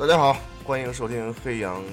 [0.00, 1.84] 大家好，欢迎收听黑羊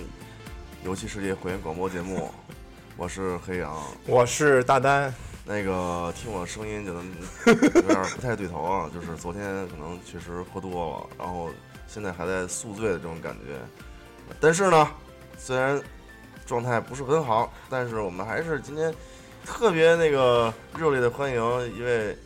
[0.81, 2.31] 游戏世界会员广播节目，
[2.95, 3.83] 我是黑羊。
[4.05, 5.13] 我是大丹，
[5.43, 7.05] 那个听我声音就能
[7.75, 11.49] 有点不太对头啊，就是昨天可能确实喝多了，然后
[11.85, 13.59] 现在还在宿醉的这种感觉。
[14.39, 14.89] 但是呢，
[15.37, 15.77] 虽然
[16.45, 18.89] 状态不是很好，但是我们还是今天
[19.45, 22.17] 特别那个热烈的欢迎一位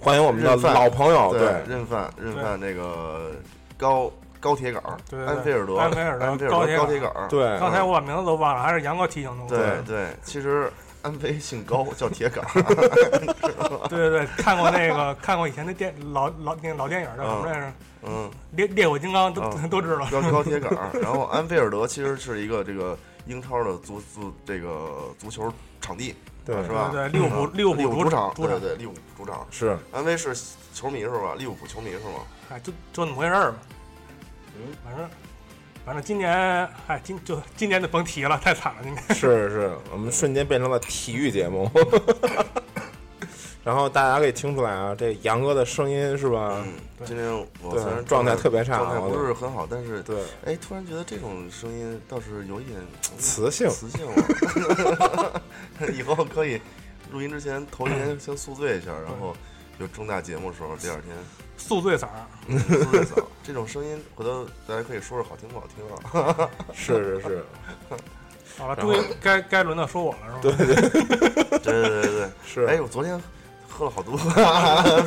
[0.00, 3.30] 欢迎我们的老朋友，对对，认饭认饭那个
[3.78, 4.10] 高
[4.40, 9.48] 高铁杆儿对对安菲尔德安菲尔德安菲尔德高铁杆儿高铁杆儿对，刚才我把名字都忘了，还是杨哥提醒的我。
[9.48, 10.72] 对对，其实
[11.02, 12.62] 安菲姓高，叫铁杆儿。
[13.88, 17.72] 对对对，看过那个看过以前的电老老那个老电影叫什么来着？
[18.02, 20.06] 嗯，烈烈火金刚都嗯都知道。
[20.10, 20.90] 高高铁杆儿。
[21.00, 24.88] 然后安菲尔德其实是一个这个英超的足足这个
[25.18, 26.14] 足球场地，
[26.46, 26.88] 对是吧？
[26.90, 29.46] 对对利物浦嗯利物浦主场，主场对对，利物浦主场。
[29.50, 30.34] 是安飞是
[30.72, 31.34] 球迷是吧？
[31.36, 32.24] 利物浦球迷是吗？
[32.50, 33.58] 哎，就就那么回事儿吧。
[34.60, 35.10] 嗯，反正
[35.84, 36.30] 反正今年
[36.86, 39.02] 哎今就今年就甭提了，太惨了今年。
[39.14, 41.70] 是是，我们瞬间变成了体育节目。
[43.62, 46.64] 然后大家可以听出来啊，这杨哥的声音是吧？
[46.64, 46.72] 嗯，
[47.04, 47.30] 今天
[47.62, 50.16] 我虽然状态特别差状态我不是很好，但是对，
[50.46, 52.80] 哎，突然觉得这种声音倒是有一点
[53.18, 55.42] 磁性，磁性了。
[55.94, 56.58] 以后可以
[57.12, 59.36] 录音之前头一天先宿醉一下，然后
[59.78, 61.14] 有重大节目的时候，第二天
[61.60, 62.26] 宿醉嗓儿，
[62.58, 63.22] 宿醉嗓。
[63.44, 65.84] 这种声音回头大家可以说说好听不好听
[66.20, 66.50] 啊？
[66.74, 67.44] 是是是，
[68.58, 70.56] 好了，终于该该轮到说我了，是吧？
[70.56, 72.64] 对对对 对对对，是。
[72.66, 73.20] 哎，我昨天
[73.80, 74.12] 喝了好多，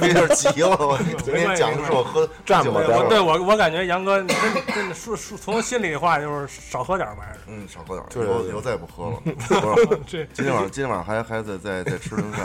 [0.08, 0.76] 有点急了。
[0.80, 4.28] 我昨天讲的是我喝酒的站吧待会儿对我我感觉杨哥真
[4.74, 7.22] 真的说说从心里话就是少喝点儿吧。
[7.48, 9.20] 嗯，少喝点，以后以后再也不喝了。
[10.08, 12.44] 这今天晚上今天晚上还还得再再吃顿饭，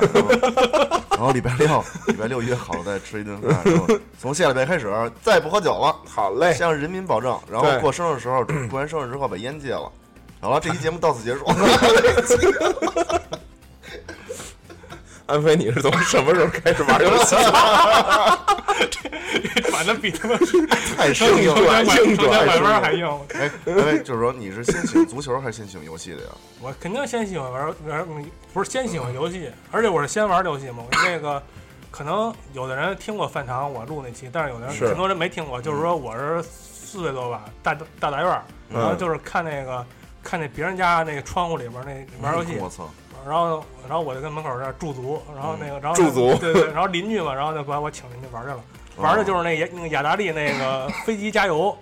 [1.13, 3.87] 然后 礼拜六礼拜六约好了再吃一顿饭，然后
[4.21, 5.97] 从下礼拜开始再也不喝酒了。
[6.07, 9.91] 好嘞，向人民保证，然后过生日的时候，过完生日之后把烟戒了。
[10.43, 11.47] 好了，这期节目到此结束。
[15.29, 17.37] 安飞，你是从什么时候开始玩游戏？
[19.71, 20.39] 反正比他们
[20.97, 21.85] 太生硬硬了。
[21.85, 23.07] 转硬转百分是吧还硬。
[23.35, 26.29] 哎，哎，就是说你是先喜欢足球还是先喜欢游戏的呀？
[26.63, 28.07] 我肯定先喜欢玩玩，
[28.55, 30.77] 不是先喜欢游戏，而且我是先玩游戏嘛。
[30.79, 31.43] 我那个
[31.91, 35.61] 可能有的人听过饭堂我录那期，但是有的人很多人没听过。
[35.61, 39.85] 就是说我是四岁多吧，大大杂院儿，然后嗯，就是看那个
[40.23, 42.89] 看那别人家那个窗户里边那玩游戏，我操！
[43.29, 46.35] 然后然后我就跟门口这儿驻足，然后那个然后驻足。
[46.37, 48.61] 对对，然后邻居嘛，然后就把我请进去玩去了。
[48.97, 51.77] 玩的就是那雅那个雅达利那个 飞机加油，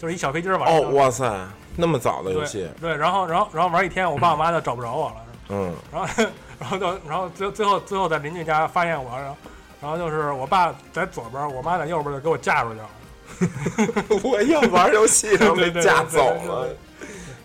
[0.00, 1.32] 就是一小飞机儿往上哦，哇塞，
[1.76, 5.16] 那么早的游戏，对，然后然后然后玩一天，我爸我妈就找不着我了，
[5.50, 6.24] 嗯，然后
[6.58, 9.36] 然后就然后最最后最后在邻居家发现我，然后
[9.82, 12.88] 然后就是我爸在左边，我妈在右边就给我架出去了。
[14.22, 16.68] 我要玩游戏，然后被架走了，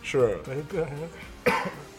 [0.02, 0.38] 是。
[0.46, 0.86] 对对，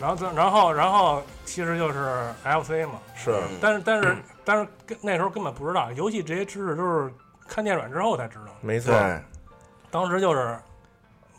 [0.00, 3.58] 然后最然后然后其实就是 FC 嘛，是，嗯。
[3.60, 7.12] 但是但是但是跟那时候根本不知道游戏这些知识都是
[7.46, 8.52] 看电软之后才知道。
[8.62, 8.94] 没错，
[9.90, 10.58] 当时就是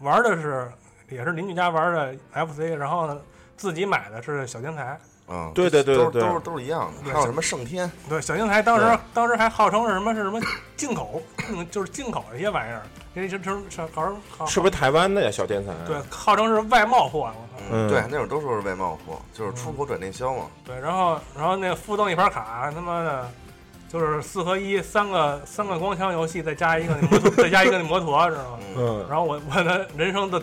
[0.02, 0.72] 玩的是
[1.10, 3.20] 也是邻居家玩的 FC，然后呢
[3.58, 5.00] 自己买的是小天才。
[5.32, 7.12] 嗯，对对对对都是都是都是一样的。
[7.14, 7.90] 还有什么圣天？
[8.10, 10.40] 对，小天才当时当时还号称是什么是什么
[10.76, 12.82] 进口，嗯，就是进口的一些玩意儿，
[13.16, 14.04] 这这这这好
[14.38, 15.32] 像是不是台湾的呀？
[15.32, 17.64] 小天才，对，号称是外贸货，我操。
[17.72, 20.46] 嗯对，那会儿都说是外贸货，就是出口转内销嘛。
[20.66, 23.30] 对，然后然后那个附赠一盘卡，他妈的，
[23.88, 28.60] 就是四合一，三个三个光枪游戏，再加一个那摩托， 再加一个那摩托，知道吗？
[28.60, 30.42] 嗯，嗯，然后我我的人生的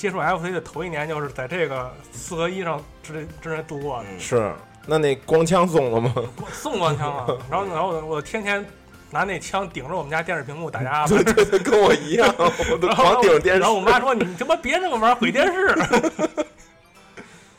[0.00, 4.50] 接触 FC 的头一年，就是在这个四合一上之之内度过的，嗯是，
[4.86, 6.14] 那那光枪送了吗？
[6.54, 7.38] 送光枪了！
[7.50, 8.64] 然后然后我我天天
[9.10, 15.76] 拿那枪顶着我们家电视屏幕打架， 对对对，跟我一样， 我顶电视然后我妈说：“你他妈别这么玩，毁电视。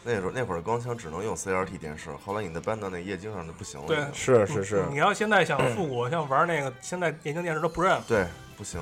[0.04, 3.86] 那时候那会儿光枪只能用 CRT 电视，后来你的搬到那液晶上就不行了。
[3.86, 8.02] 对是是是，你要现在想复古，像玩那个，现在液晶电视都不认。
[8.08, 8.26] 对，
[8.58, 8.82] 不行。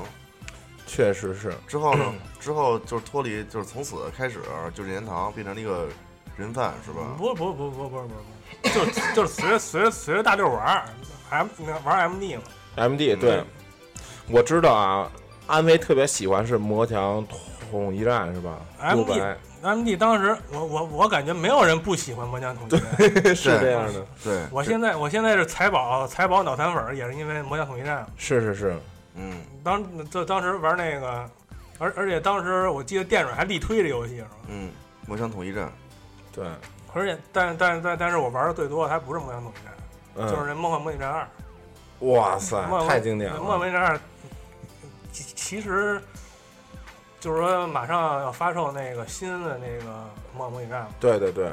[0.89, 2.03] 确实是，之后呢？
[2.41, 4.39] 之后就是脱离，就是从此开始，
[4.73, 5.87] 就任天堂变成了一个
[6.35, 7.13] 人贩，是吧？
[7.17, 10.85] 不不不不不不不，就是就是随着随着随着大溜玩儿
[11.29, 12.41] ，M 那玩 MD 嘛。
[12.75, 13.43] M D 对，
[14.29, 15.11] 我知道啊，
[15.47, 17.25] 安威特别喜欢是魔墙
[17.69, 23.35] 统一战是吧？？MD MD 当时我我我感觉没有人不喜欢魔枪统一战。
[23.35, 28.07] 是这样的，对，我现在我现在是财宝财宝脑残粉，也是因为魔枪统一战。
[28.15, 28.79] 是是是，
[29.21, 31.29] 嗯，当这当时玩那个，
[31.77, 34.29] 而而且当时我记得电软还力推这游戏是吧？
[34.47, 34.71] 嗯，
[35.05, 35.69] 魔枪统一战，
[36.31, 36.47] 对，
[36.93, 39.73] 而且但但但但是我玩的最多的还不是魔枪统一战，
[40.15, 41.27] 嗯，就是那梦幻模拟战二。
[41.99, 43.99] 哇塞太经典了梦幻模了，拟战二
[45.11, 46.01] 其其实
[47.19, 49.83] 就是说马上要发售那个新的那个
[50.33, 51.51] 《梦幻模拟战》嘛，对对对，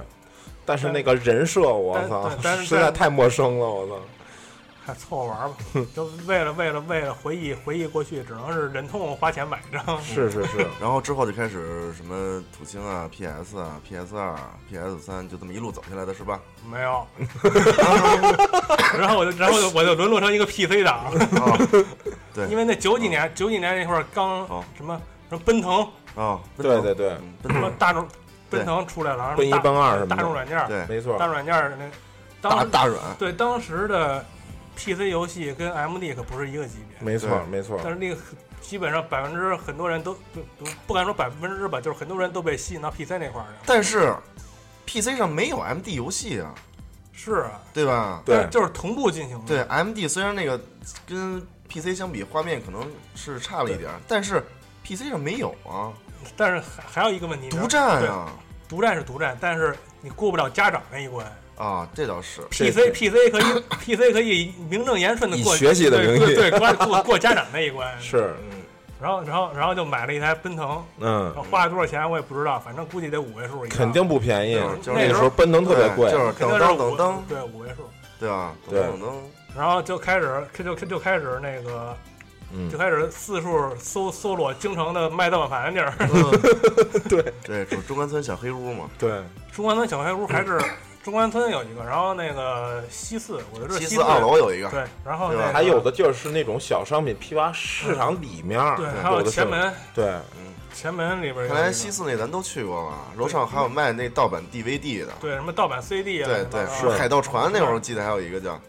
[0.65, 3.95] 但是那个人设，我但操但，是 实在太陌生了，我操。
[4.87, 5.56] 还凑合玩吧。
[5.94, 10.00] 就为了为了为了回忆回忆过去，只能是忍痛花钱买一张。
[10.03, 14.35] 是是是， 然后之后就开始什么土星啊、PS 啊、PS 二、
[14.71, 16.41] PS 三，就这么一路走下来的是吧？
[16.71, 17.06] 没有，
[18.99, 21.06] 然后我就然后就我就沦落成一个 PC 党，
[21.43, 21.59] 啊，
[22.35, 25.81] 对因为那九几年九几年那会儿刚哦什么什么奔腾
[26.17, 28.06] 啊，对对对，嗯奔腾什么大众
[28.50, 31.85] 奔腾出来了，奔一奔二什么大众软件，对没错大，众软件儿那
[32.41, 34.25] 当大软，对当时的
[34.76, 37.46] PC 游戏跟 MD 可不是一个级别，没错对。
[37.50, 38.17] 没错，但是那个
[38.61, 43.62] 基本上百分之很多人都不不不敢说百分之吧，就是很多人都被吸引到 PC 那块儿去了。
[43.67, 44.14] 但是
[44.87, 46.55] PC 上没有 MD 游戏啊，
[47.12, 48.23] 是啊，对吧？
[48.25, 48.46] 对。
[48.50, 49.46] 就是同步进行的。
[49.46, 50.61] 对，MD 虽然那个
[51.06, 54.43] 跟 PC 相比画面可能是差了一点儿，但是
[54.84, 55.93] PC 上没有啊，
[56.37, 58.32] 但是还还有一个问题，独占啊。
[58.69, 61.25] 独占是独占，但是你过不了家长那一关。
[61.56, 62.43] 啊，这倒是。
[62.50, 63.64] PC PC 可以
[63.97, 67.88] PC 可以名正言顺的过学习的名义对过 过过家长那一关。
[68.00, 68.62] 是，嗯，
[69.00, 73.62] 然后然后然后就买了一台奔腾，嗯花了多少钱我也不知道，反正估计得五位数。
[73.70, 77.88] 肯定不便宜就是，那时候奔腾特别贵，就是等噔等噔，对五位数。
[78.19, 78.55] 对啊？
[78.67, 79.12] 噔对噔噔噔，
[79.56, 81.97] 然后就开始就就就开始那个
[82.53, 85.93] 嗯就，开始四处搜搜罗京城的卖盗版盘地儿。
[87.08, 89.23] 对对，就是中关村小黑屋嘛，对，
[89.53, 90.58] 中关村小黑屋还是
[91.06, 108.61] 中关村有一个，然后那个西四，我觉得四西四二楼有一个，对，然后还有的地儿是那种小商品批发市场里面儿，对，还有前门，对，嗯，前门里边看来西四那咱都去过嘛，楼上还有卖那盗版 DVD 的，对什么盗版 CD 啊，对对，是海盗船那会儿我记得还有一个叫，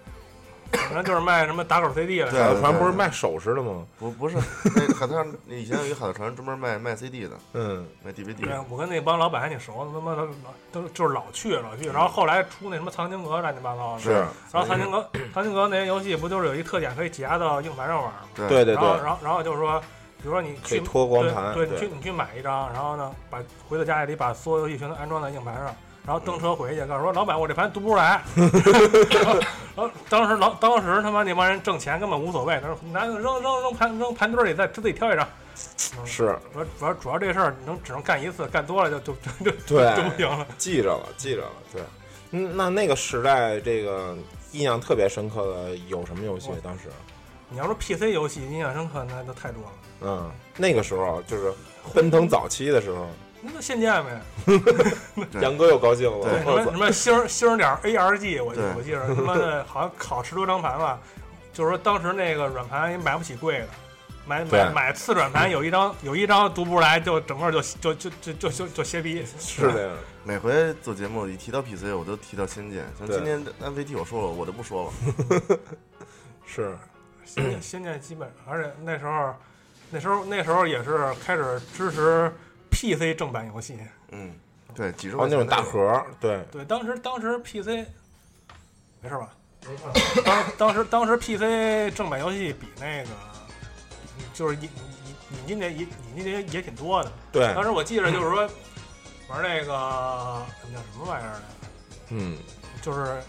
[0.71, 3.85] 反正就是卖什么打口 CD 的，对海盗船不是卖首饰的吗？
[3.99, 4.37] 不不是，
[4.75, 10.27] 那海盗船以前有一个海盗船专门卖卖 CD 的，嗯，卖 DVD 对，，我跟那帮老板还挺熟的，他妈的
[10.71, 14.11] 都就是老去老去，然后后来出那什么藏经阁乱七八糟的，是，
[14.51, 18.19] 然后藏经阁藏经阁那些游戏不就是有一特点可以挤压到硬盘上玩吗？
[18.35, 19.79] 对对对对，然后然后然后就是说，
[20.21, 25.75] 比如说你去拖光盘，对，对你去你去买一张，然后呢，把回到家里把所有游戏全都安装在硬盘上，
[26.07, 28.23] 然后登车回去，告诉说老板我这盘读不出来。
[29.75, 35.27] 然后当时老当时他妈那帮人挣钱根本无所谓，他说拿扔扔扔盘扔盘堆里再自己挑一张。
[36.05, 39.13] 是主要主要主要这事儿能只能干一次，干多了就就
[39.43, 40.47] 就就对就不行了。
[40.57, 41.81] 记着了，记着了，对。
[42.31, 44.15] 嗯，那那个时代，这个
[44.53, 46.51] 印象特别深刻的有什么游戏？
[46.63, 46.83] 当时，
[47.49, 49.69] 你要说 PC 游戏印象深刻，那都太多了。
[50.01, 51.51] 嗯，那个时候就是
[51.93, 53.07] 奔腾早期的时候，
[53.41, 54.21] 那就仙剑呗，
[55.31, 60.99] 对 杨哥又高兴了，对什么什么星星点 ARG，我记我记着他妈的好像考十多张盘吧，
[61.53, 63.67] 就是说当时那个软盘也买不起贵的，
[64.25, 69.23] 买买买次软盘有一张有一张读不出来，就整个就就就就就就就歇逼。
[69.37, 73.17] 是这样，每回做节目一提到 PC，我都提到《仙剑》，像对。
[73.17, 75.57] 今天 NVT 我说了，我就不说了。
[76.45, 76.75] 是，
[77.23, 79.33] 仙剑仙剑基本，而且那时候
[79.91, 82.33] 那时候那时候也是开始支持
[82.77, 83.75] PC 正版游戏。
[84.09, 84.35] 嗯，
[84.75, 87.67] 对，几十块哦，那种大盒，对，对，当时当时 PC
[89.01, 89.33] 没事吧？
[90.23, 93.09] 当当时当时 PC 正版游戏比那个
[94.31, 94.69] 就是引引
[95.41, 95.79] 引进的引
[96.15, 97.11] 引进的也挺多的。
[97.31, 98.47] 对当，时我记着就是说
[99.27, 101.43] 玩那个那叫什么玩意儿来着？
[102.11, 102.37] 嗯，
[102.81, 103.19] 就是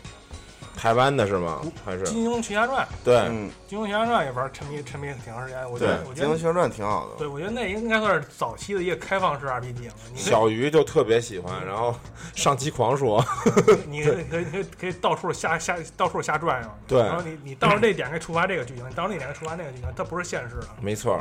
[0.79, 1.61] 台湾的是吗？
[1.85, 5.69] 还《是金庸群侠传》，《对，嗯，金庸群侠传》也玩沉迷沉迷挺长时间。
[5.69, 7.27] 我觉得，我《觉得金庸群侠传》挺好的对，。
[7.27, 9.95] 我觉得那应该算是早期的一个开放式 RPG 了。
[10.15, 11.93] 小鱼就特别喜欢，然后
[12.37, 13.25] 上机狂说，
[13.89, 16.71] 你可以可以可以可以到处瞎瞎到处瞎转悠。
[16.87, 20.69] 对然后你你到了那点可以触发这个剧情，你到了那点可以触发那个剧情，它不是现实的。
[20.81, 21.21] 没错，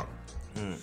[0.54, 0.76] 嗯，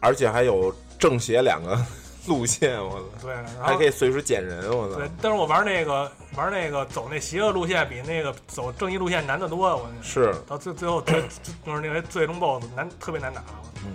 [0.00, 1.78] 而且还有正邪两个
[2.26, 9.58] 路线，我操，对，然后还可以随时捡人，我操对，，但是我玩那个玩那个走那邪恶路线比那个走正义路线难得多。
[9.76, 10.34] 我是。
[10.46, 11.22] 到最最后最
[11.66, 13.42] 就是那个最终 BOSS 难特别难打。
[13.84, 13.92] 嗯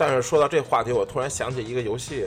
[0.00, 2.24] 但是说到这话题，我突然想起一个游戏，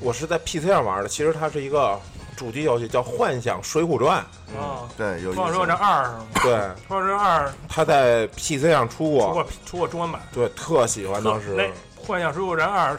[0.00, 2.00] 我是在 PC 上玩的，其实它是一个
[2.38, 4.16] 主机游戏，叫《幻想水浒传
[4.58, 5.76] 啊，对，有幻想水浒传。
[5.76, 6.26] 二是吗？》。
[6.42, 6.52] 对，
[6.88, 11.50] 《放水二》它在 PC 上出过出过，过出过中文版，对，特喜欢当时。
[11.54, 11.64] 那
[11.96, 12.96] 《幻想水浒传二》，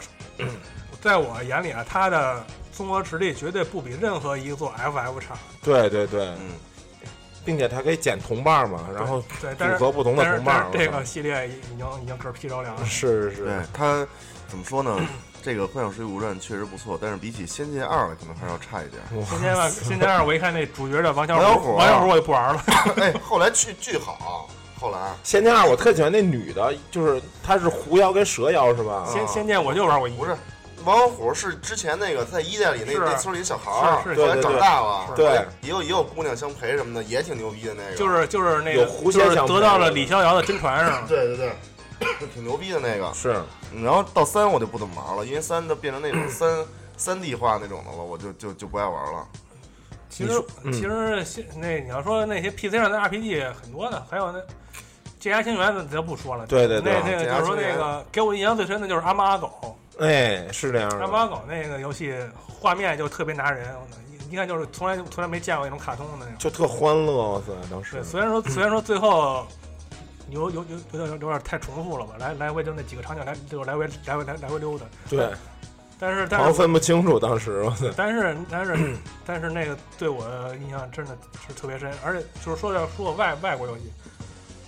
[1.02, 2.42] 在我眼里啊，它的
[2.72, 5.34] 综合实力绝对不比任何一座 FF 差。
[5.62, 6.52] 对对对，嗯，
[7.44, 12.86] 并且它可以捡同伴嘛，然后对，但是组合不同的但是同伴但是这个系列已经已经嗝屁着凉了。
[12.86, 14.06] 是是对他
[14.46, 14.96] 怎么说呢？
[15.42, 19.02] 这个《幻想水浒传》确实不错，但是比起《仙剑二》可能还是要差一点。
[19.28, 22.64] 仙剑二，仙剑二，我一看那主角叫王小虎，王小虎王小虎我就不玩了。
[23.02, 24.48] 哎，后来巨巨好，
[24.80, 29.04] 后来仙剑二我特喜欢那女的，就是她是狐妖跟蛇妖是吧？
[29.12, 30.36] 仙仙剑我就玩过一，不是
[30.84, 37.96] 王小虎是之前那个在一代里那那村里的小孩儿，是是后来长大了，对也有也有姑娘相陪什么的，也挺牛逼的那个。
[37.96, 41.04] 就是就是那个就是得到了李逍遥的真传是吗？
[41.08, 41.52] 对 对对，
[42.20, 43.12] 就 挺牛逼的那个。
[43.14, 43.40] 是，
[43.82, 46.64] 然后到三我就不怎么玩了，因为三就变成那种 三
[46.96, 49.26] 三 D 化那种的了，我就就就不爱玩了。
[50.10, 54.40] 其实嗯其实现那你要说那些 PC 上的 RPG 很多的，还有那。
[55.18, 59.71] 剑侠情缘咱就不说了，对对对那那个就是说那个给我印象最深的就是阿猫阿狗，
[60.02, 61.30] 哎，是这样阿猫阿的。
[61.30, 62.14] 狗那个游戏
[62.46, 63.68] 画面就特别拿人，
[64.10, 66.34] 一一看就是从来从来没见过那种卡通的那种。
[66.38, 67.52] 就特欢乐，哇塞！
[67.70, 69.46] 当时对，虽然说虽然说最后
[70.28, 75.28] 有有有有点有点太重复了吧，来来回就那几个场景来就来回来回来来回溜达，对，
[76.00, 77.64] 但是但是分不清楚当时，
[77.96, 80.24] 但是但是但是那个对我
[80.62, 81.16] 印象真的
[81.46, 83.92] 是特别深，而且就是说要说外外国游戏，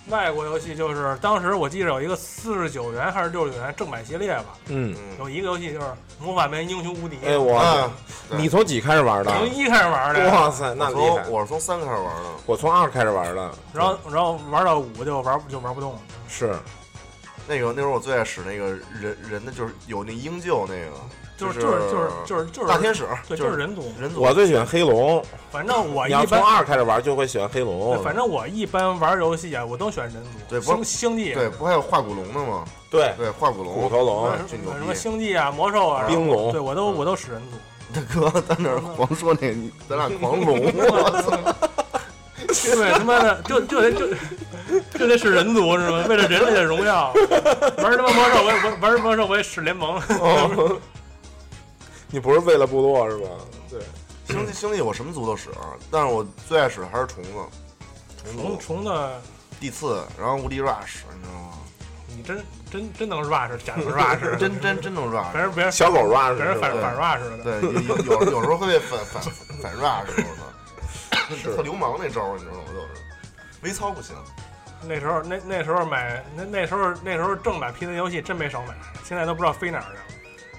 [0.09, 5.87] 外国游戏就是当时我记得有一个四十九元还是六十九元正版系列吧，嗯，嗯，有一个游戏就是
[6.21, 7.91] 《魔法门英雄无敌》，哎，我
[8.31, 9.31] 你从几开始玩的？
[9.33, 11.25] 从一开始玩的，哇塞，那厉害。
[11.25, 11.33] 从！
[11.33, 15.99] 我是从三开始玩的，我从二开始玩的，然后然后玩到五就玩就玩不动了。
[16.29, 16.55] 是。
[17.47, 20.93] 那个那时候我最爱使那个人人的就是有那鹰鹫那个，
[21.37, 23.93] 就是就就是是就是就是就是大天使，对，就就是人族。
[24.01, 24.21] 人族。
[24.21, 25.25] 我最喜欢黑龙。
[25.51, 28.05] 反正我你要一般，从二开始玩，就会喜欢黑龙对。
[28.05, 30.31] 反正我一般玩游戏啊，我都选人族。
[30.49, 32.65] 对不星星际，对，不还有化骨龙的吗？
[32.91, 33.73] 对对，化骨龙。
[33.75, 37.57] 骨头龙什么巨牛逼什么星际啊、魔兽啊、冰龙对我都我都使人族。
[37.95, 39.55] 大哥在那儿狂说那，
[39.89, 40.61] 咱俩狂龙，
[42.47, 44.09] 对，他妈的，就就得就
[44.99, 46.05] 就得使人族是吗？
[46.09, 47.13] 为了人类的荣耀，
[47.79, 49.97] 玩他妈魔兽我也玩玩魔兽我也使联盟。
[50.21, 50.77] 哦，
[52.15, 53.29] 你不是为了部落是吧？
[53.69, 53.81] 对，
[54.29, 55.49] 星际星际我什么族都使，
[55.91, 57.31] 但是我最爱使的还是虫子，
[58.23, 59.21] 虫虫族、虫的，
[59.59, 61.59] 地刺，然后无敌 rush，你知道吗？
[62.17, 65.35] 你真真真能 rush，假能 rush， 真真真能 rush。
[65.37, 67.43] 人别人小狗 rush 别人反反 rush 的。
[67.43, 69.21] 对，有有有有时候会被反反
[69.61, 72.63] 反 rush，我操， 特流氓那招儿，你知道吗？
[72.69, 72.87] 就是
[73.63, 74.15] 微操不行。
[74.87, 80.01] 那时候那那时候买那那时候那时候正版 PC 游戏真没少买，现在都不知道飞哪儿去了。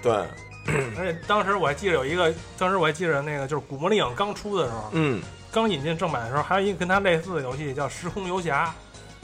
[0.02, 0.28] 对，
[0.98, 8.74] 而且当时我还记得有一个，当时我还记得那个就是《古墓丽影》刚出的时候，嗯，刚引进正版的时候，还有一个跟它类似的游戏叫《时空游侠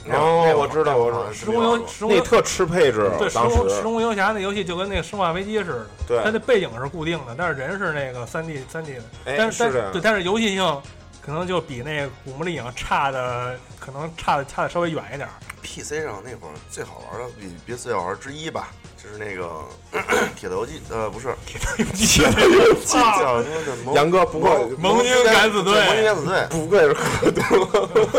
[0.04, 1.30] 那哦那我知道我知道》。
[1.32, 5.70] 时空游时空游那特吃配置，对时当空时时空游侠那游戏就跟那个《生化危机》似
[6.08, 10.82] 的，它对，的背景是固定的，但是人是那个三 D 三 D 的，哎，但但是这样对，，但是游戏性
[11.24, 15.32] 可能就比那个《古墓丽影》差的可能差的差的稍微远一点儿。
[15.62, 19.62] PC 上那会儿最好玩的比别最好玩之一吧，就是那个
[20.34, 21.28] 铁头游记，呃，不是。
[21.28, 21.36] 啊。
[22.84, 26.94] 叫什么叫杨哥不过盟军敢死队盟军敢死队，不愧是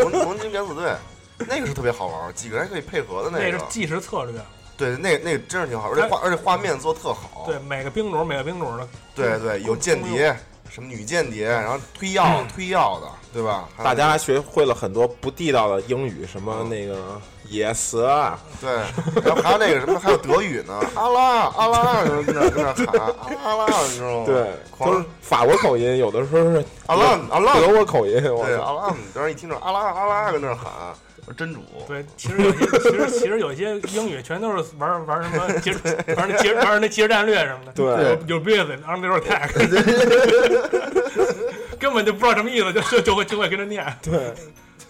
[0.10, 0.96] 盟盟军敢死队，
[1.40, 3.60] 那个是特别好玩，几个人还可以配合的那个。
[3.60, 3.66] 是。
[3.70, 4.40] 计时策略，
[4.78, 7.44] 对，那那个真是挺好，而且画而且画面做特好。
[7.46, 10.36] 对每个兵种每个兵种的对对，有间谍，
[10.74, 13.70] 什么女间谍，然后推药推药的，对吧？
[13.84, 16.70] 大家还学会了很多不地道的英语，什么嗯。
[16.70, 16.98] 那个
[17.48, 18.72] yes 啊，对，
[19.24, 23.13] 然后还有那个什么， 还有德语呢，阿拉阿拉，跟那跟那喊
[23.44, 24.25] 阿拉你知道吗？
[24.25, 24.92] 对，狂。
[24.92, 30.72] 都是法国口音，有的时候是阿拉阿拉，德国口音，我对操阿拉，当时一听着阿拉阿拉跟那喊，
[31.38, 35.80] 真主，对，其实有些其实其实有些英语全都是玩玩什么即时
[36.18, 37.86] 玩那即时玩那即时战略什么的，对。
[38.27, 39.50] 有有 busy under attack，
[41.80, 44.34] 根本就不知道什么意思，就就就会就会跟着念，对，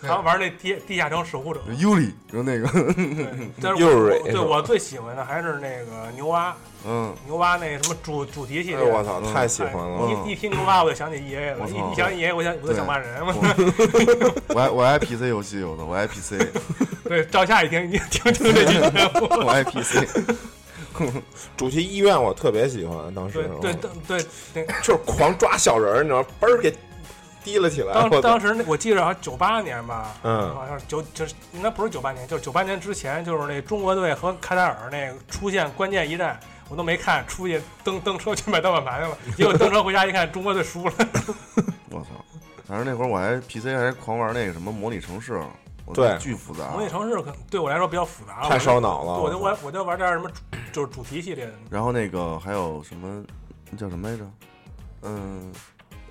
[0.02, 14.60] 还有玩那地地下城守护者，尤里，然后那个，对，但是我对我最喜欢的还是那个牛蛙，嗯，牛蛙那什么主主题系哎列，我操，太喜欢了，一一听牛蛙我就想起 EA 了，一一想起 EA 我想我就想骂人，我。
[14.60, 16.34] 爱我爱 PC 游戏，有的我爱 PC，
[17.06, 18.80] 对，赵夏一听一听听这句
[19.22, 19.50] 我。
[19.50, 20.06] 爱 PC，
[21.58, 23.74] 主题医院我特别喜欢，当时对
[24.08, 26.74] 对对就是狂抓小人儿，你知道吗，嘣儿给
[27.44, 30.54] 提了起来，当当时那我记得好像九八年吧，嗯。
[30.54, 36.40] 好像是九就是应该不是九八年，就是九八年之前，就是那中国队和卡塔尔那个出现关键一战，
[36.70, 40.94] 我都没看，出去蹬蹬车去买盗版盘去了， 结果蹬车回家一看，中国队输了。
[41.92, 42.08] 我操！
[42.66, 45.40] 反正那会儿我还 PC 还狂玩那个什么模拟城市，
[45.86, 46.70] 我对巨复杂。
[46.70, 50.32] 模拟城市可对我来说比较复杂，太烧脑了，我就玩我就玩点什么
[50.72, 53.24] 就是主题系列的，然后那个还有什么
[53.70, 54.24] 那叫什么来着？
[55.04, 55.52] 嗯，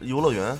[0.00, 0.56] 游乐园，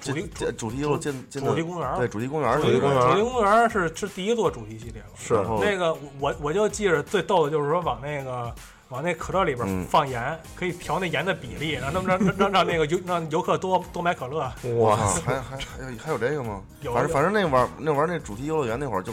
[0.00, 1.96] 主题这主题游乐建建的主题公园。
[1.96, 5.08] 对主题公园儿主题公园主题公园是是第一座主题系列了。
[5.16, 8.54] 是那个我我就记着最逗的就是说往那个
[8.90, 14.40] 往那可乐里边嗯放盐，可以调那盐的比例，然后让让让让那个游让游客多多买可乐。
[14.78, 16.62] 哇啊，还还还有还有这个吗？
[16.82, 19.12] 有反正反正那玩那玩那主题游乐园那会儿就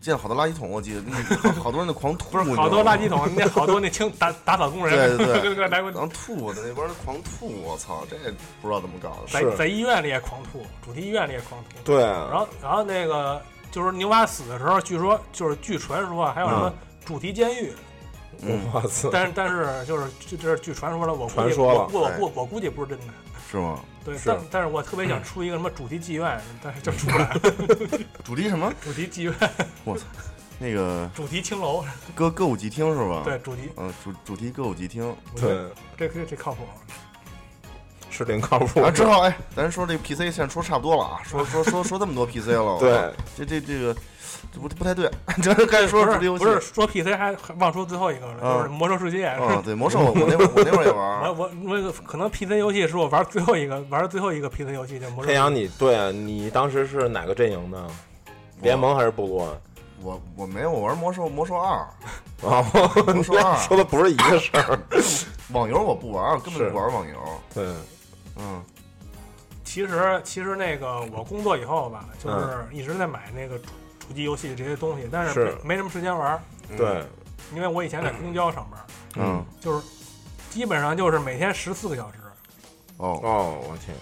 [0.00, 1.16] 建好多垃圾桶，我记得那
[1.52, 8.16] 好好多人那狂 吐，不是好多垃圾桶，那好多那清打打扫工人，对 对对对，来回然后吐的那边儿狂吐，我操，这
[8.62, 9.16] 不知道怎么搞的。
[9.26, 11.70] 在在医院里也狂吐，主题医院里也狂吐。
[11.84, 16.72] 对，然后然后那个就是牛蛙死的时候，据说就是据传说啊，还有什么
[17.04, 17.76] 主题监狱，嗯，
[18.42, 23.12] 我操，但是但是就是这这是据传说了，我估计传说了我我哎我我估计不是真的。
[23.50, 23.80] 是吗？
[24.04, 27.34] 对，但但是我特别想出一个什么主题妓院，但是就出不来。
[28.22, 28.72] 主题什么？
[28.82, 29.34] 主题妓院，
[29.84, 30.04] 我操，
[30.58, 31.82] 那个主题青楼，
[32.14, 35.16] 歌歌舞伎厅是吧？，对，主题，嗯，主主题歌舞伎厅。
[35.34, 35.66] 对，
[35.96, 36.64] 这这这靠谱。
[38.10, 43.96] 是挺靠谱啊，之后哎，咱说这 PC 现在说差不多了啊，说说说说这么多 PC 了，对操，这这这个
[44.52, 45.10] 这不不太对，
[45.42, 49.26] 这该说不主题游戏是不是说 PC 还还忘说最后一个了，就是嗯魔兽世界。
[49.26, 55.28] 啊，对，魔兽 我那会儿我那会儿也玩我儿，我我可能 PC 游戏是我玩最后一个玩最后一个 PC 游戏，叫魔兽世界。
[55.28, 57.86] 黑羊，你对啊，你当时是哪个阵营的？
[58.62, 59.56] 联盟还是部落？
[60.00, 61.72] 我我没有我玩魔兽魔兽二，
[62.48, 62.62] 啊，
[63.12, 64.78] 魔兽二说的不是一个事儿。
[65.52, 67.16] 网游我不玩儿，根本是不玩网游，
[67.52, 67.66] 对，
[68.36, 68.62] 嗯
[69.64, 73.60] 其实其实那个我工作以后吧，就是一直在买那个
[74.08, 75.58] 主主机游戏这些东西，但是是。
[75.62, 76.42] 没没什么时间玩，
[76.76, 77.04] 对，
[77.54, 78.80] 因为我以前在公交上班，
[79.16, 79.44] 嗯。
[79.60, 79.84] 就是
[80.50, 82.18] 基本上就是每天十四个小时，
[82.96, 83.20] 哦。
[83.22, 83.94] 哦，我天，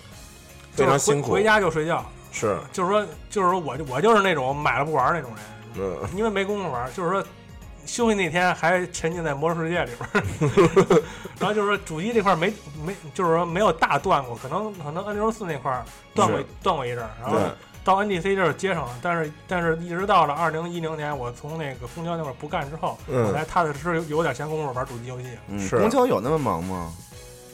[0.76, 1.32] 就是回非常辛苦。
[1.32, 1.42] 回。
[1.42, 7.24] 家就睡觉，是，就是说就是说我就我就是那种买了不玩那种人，嗯，因为没工夫玩，就是说
[7.84, 11.02] 休息那天还沉浸在魔兽世界里边儿，
[11.38, 12.52] 然后就是说主机这块儿没
[12.84, 15.84] 没就是说没有大断过，可能可能 N 六四那块儿
[16.14, 17.48] 断过断过一阵儿，然后对，
[17.86, 25.28] 到 NDC 这儿接上了，但是但是一直到了二零一零年，我从那个公交那块儿不干之后，我嗯才踏踏实实有有点闲工夫玩主机游戏。
[25.46, 26.92] 嗯，是公交有那么忙吗？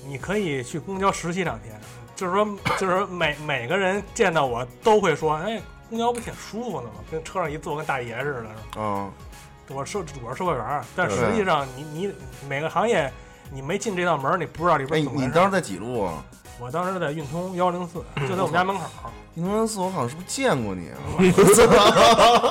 [0.06, 1.78] 你可以去公交实习两天，
[2.16, 6.94] 就是说就是说每每个人见到我都会说，哎，公交不挺舒服的吗？
[7.10, 8.42] 跟车上一坐跟大爷似
[8.74, 8.80] 的。
[8.80, 9.10] 啊，
[9.68, 12.14] 我是我是售票员儿，但实际上你你
[12.48, 13.12] 每个行业
[13.52, 15.28] 你没进这道门儿，你不知道里哎，边怎么回事。
[15.28, 16.24] 你当时在几路啊？
[16.62, 17.94] 我当时在运通幺零四，
[18.28, 18.82] 就在我们家门口。
[19.34, 20.94] 运通零四，我好像是不是见过你啊？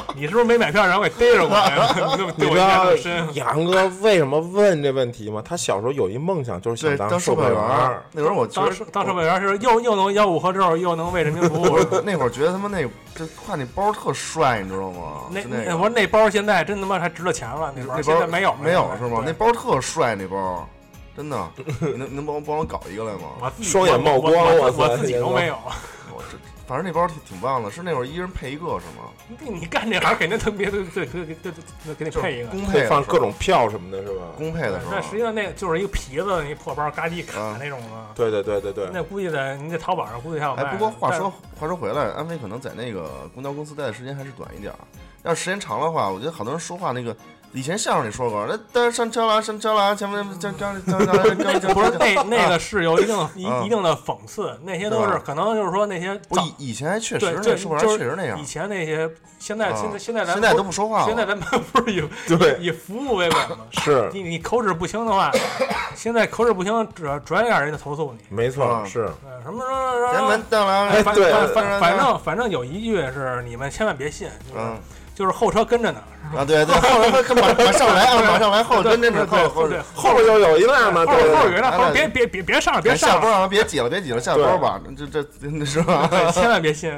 [0.13, 1.93] 你是不是没买票，然后给逮着过来了？
[2.11, 3.31] 你怎么对你知我印象这道？
[3.33, 5.41] 杨哥为什么问这问题吗？
[5.45, 8.01] 他小时候有一梦想，就是，想当售售票员。
[8.11, 11.77] 那会儿我觉得当售当售票员是又又能吆五喝粥，又能为人民服务。
[12.03, 12.83] 那会儿觉得他妈那
[13.15, 15.21] 这挎那包特帅，你知道吗？
[15.29, 19.23] 那就那个我说那包现在真他妈还值了钱了，那包那包现在没有没有是吗？
[19.25, 20.67] 那包特帅，那包
[21.15, 23.29] 真的，你能 你能帮我帮我搞一个来吗？
[23.41, 25.55] 我双眼冒光我我我我自己都没有。
[26.13, 29.11] 我这反正那包挺挺棒的，是那会儿一人配一个是吗？
[29.39, 31.51] 你干这行肯定特别对对对对对
[31.85, 32.49] 对，给你配一个。
[32.49, 34.23] 公配放各种票什么的，是吧？
[34.37, 34.91] 公配的是吧？
[34.93, 37.87] 那实际上那个就是一个皮子的一破包，嘎叽卡啊那种的。
[38.15, 44.79] 对对对对对，那估计在你在淘宝上估计还有卖哎，不过话说话说回来，安飞可能在那个公交公司待的时间还是短一点儿。
[45.23, 47.15] 要是时间长的话，我觉得好多人说话那个，
[47.53, 53.61] 以前相声里说过，那但上车了，上车了，前面这刚刚刚刚刚不是那那个是有一定一啊。
[53.65, 58.39] 一定的讽刺，那些都是可能就是说那些早我以以前还确实那售票员就是确实那样。
[58.39, 59.09] 以，前那些
[59.39, 59.75] 现在啊。
[59.75, 61.05] 现在现在咱现在都不说话了。
[61.05, 62.57] 现在咱们 不是以对。
[62.59, 63.65] 以服务为本吗？
[63.83, 64.09] 是。
[64.13, 65.31] 你你口齿不清的话，
[65.95, 68.23] 现在口齿不清，主要主要让人家投诉你。
[68.29, 68.85] 没错啊。
[68.85, 69.63] 是，呃什么
[70.07, 74.77] 什前么门到了，反哎对反反反正反正有一句是你们千万别信，就是嗯。
[75.13, 76.01] 就是后车跟着呢，
[76.35, 86.09] 啊，对对，后来马马上来啊，马上来，后跟着呢，后后对后边就有一辆呢，后后有一辆，后别别别别上了，别上了，别挤了，别挤了，下包吧，这这这是吧？
[86.31, 86.91] 千万别信。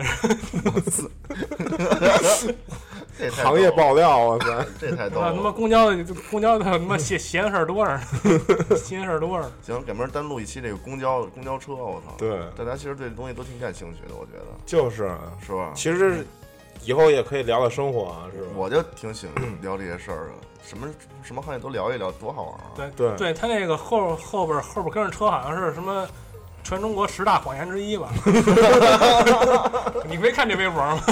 [3.31, 5.51] 行业，爆料，哇塞，这太逗了他妈。
[5.51, 8.01] 公交的公交的他妈闲闲事儿多着呢，
[8.75, 9.49] 闲事儿多着。
[9.65, 12.13] 行，改明儿单录一期这个公交公交车，我操！
[12.17, 15.09] 对，大家其实对这东西都挺感兴趣的，我觉得就是，
[15.45, 15.71] 是吧？
[15.75, 16.25] 其实
[16.83, 18.47] 以后也可以聊聊生活啊，是吧？
[18.55, 20.33] 我就挺喜欢聊这些事儿的，
[20.67, 20.87] 什么
[21.23, 22.65] 什么行业都聊一聊，多好玩啊！
[22.75, 26.07] 对对对，他那个后后边后边跟着车好像是什么
[26.63, 28.09] 全中国十大谎言之一吧？
[30.09, 31.03] 你没看这微博吗？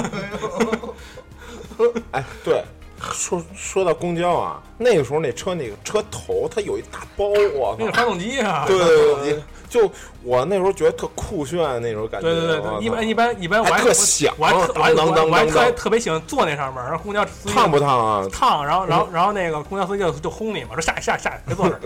[2.12, 2.62] 哎，对，
[3.00, 7.76] 说说到公交啊，那个时候那车那个车头它有一大包，啊！
[7.78, 9.90] 那是发动机啊，对对对对，就
[10.22, 12.28] 我那时候觉得特酷炫那种感觉。
[12.28, 14.92] 对对对对，一般一般一般我还还特响我还特我还
[15.24, 18.28] 我还特特别喜欢坐那上面，然后公交司机烫不烫啊？
[18.30, 21.80] 烫，然后然后然后那个公交司机就就轰你嘛，说下下下，别坐这儿。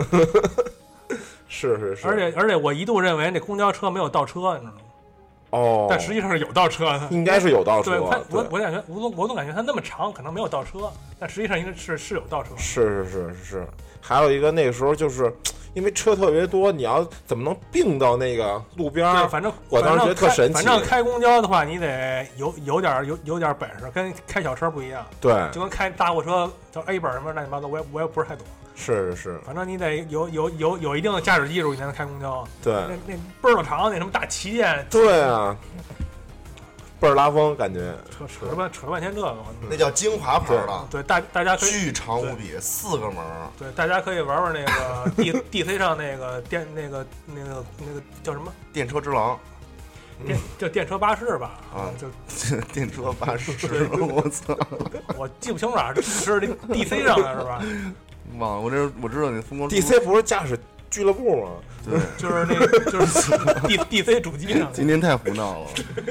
[1.48, 4.78] 是是是，而且而且我一度认为那公交车没有倒车，你知道吗？
[5.50, 7.08] 哦，但实际上是有倒车的。
[7.10, 12.50] 应该是有倒车对，它，我我感觉我总我总感觉它那么长，可能没有倒车，但实际上应该是是有倒车。
[12.56, 13.66] 是是是是，
[14.00, 15.32] 还有一个那个时候就是
[15.74, 19.28] 因为车特别多，你要怎么能并到那个路边对，儿？
[19.28, 28.44] 反正我当时觉得特神奇反正开公交的话，你得有有点儿有有点儿本事，跟开小车不一样，对，就跟开大货车叫 A 本什么乱七八糟，我也我也不是太懂。
[28.76, 29.16] 是是。
[29.16, 32.46] 是，反正你得有有有有一定的驾驶技术，你才能开公交。
[32.62, 32.74] 对。
[32.74, 35.56] 那那倍儿老长那什么大旗舰，对啊，
[37.00, 37.94] 倍儿拉风感觉。
[38.10, 39.34] 扯扯了半扯了半天这个，
[39.68, 43.16] 那叫精华牌的，对大大家可以巨长无比，四个门。
[43.58, 48.52] 对大家可以玩玩那个 D D C 上那个电那个那个那个叫什么？
[48.72, 49.38] 电车之狼。
[50.24, 51.60] 电叫电车巴士吧？
[51.74, 52.08] 啊就
[52.72, 53.52] 电车巴士，
[54.00, 54.56] 我操，
[55.14, 56.40] 我记不清楚啊，这是
[56.72, 57.62] D C 上的是吧？
[58.38, 60.58] 忘了，我这我知道你疯狂 DC 不是驾驶
[60.90, 61.50] 俱乐部吗？
[61.84, 63.30] 对， 就是那个就是
[63.66, 64.72] D D C 主机上。
[64.72, 65.66] 今天太胡闹了。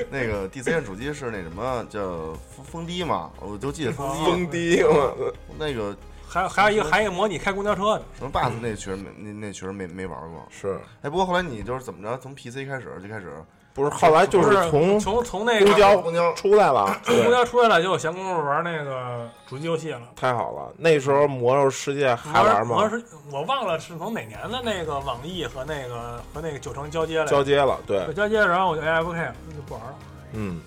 [0.09, 3.29] 那个 DC 上主机是那什么叫风风滴嘛？
[3.39, 4.23] 我就记得风滴。
[4.25, 5.11] 风滴嘛，
[5.59, 5.95] 那个
[6.27, 10.47] 还有还有一个还有一个模拟开公交车的，什么 bus 那确实没那那确实没没玩过。
[10.49, 13.33] 是哎，不过后来你就是怎么着，从 PC 开始就开始
[13.75, 13.89] 不是？
[13.91, 20.01] 后来就是从从从那个公交公交出来了，从公，交出来了，就有闲工夫玩那个主机游戏了。
[20.15, 20.73] 太好了。
[20.77, 22.77] 那时候魔兽世界还玩吗？
[22.77, 22.95] 魔兽
[23.31, 29.95] 我忘了是从哪年的那个网易和那个和那个九城交接了交接了，对对，交接，然后我就 AFK 就不玩了。
[30.31, 30.61] 嗯，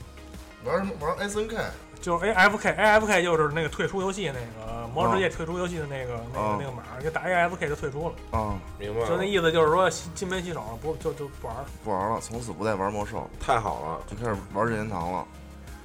[0.65, 1.57] 玩什么玩 SNK
[2.01, 6.57] 就是 AFK，AFK 就是那个退出游戏那个魔兽世界退出游戏的那个那哦。
[6.57, 11.65] 个那个码，就打 AFK 就退出了，啊，明白了，就那意思就是说金金盆洗手，不就就不玩了。
[11.85, 14.01] 不玩了，从此不再玩魔兽，太好了。
[14.09, 15.25] 就开始玩任天堂了，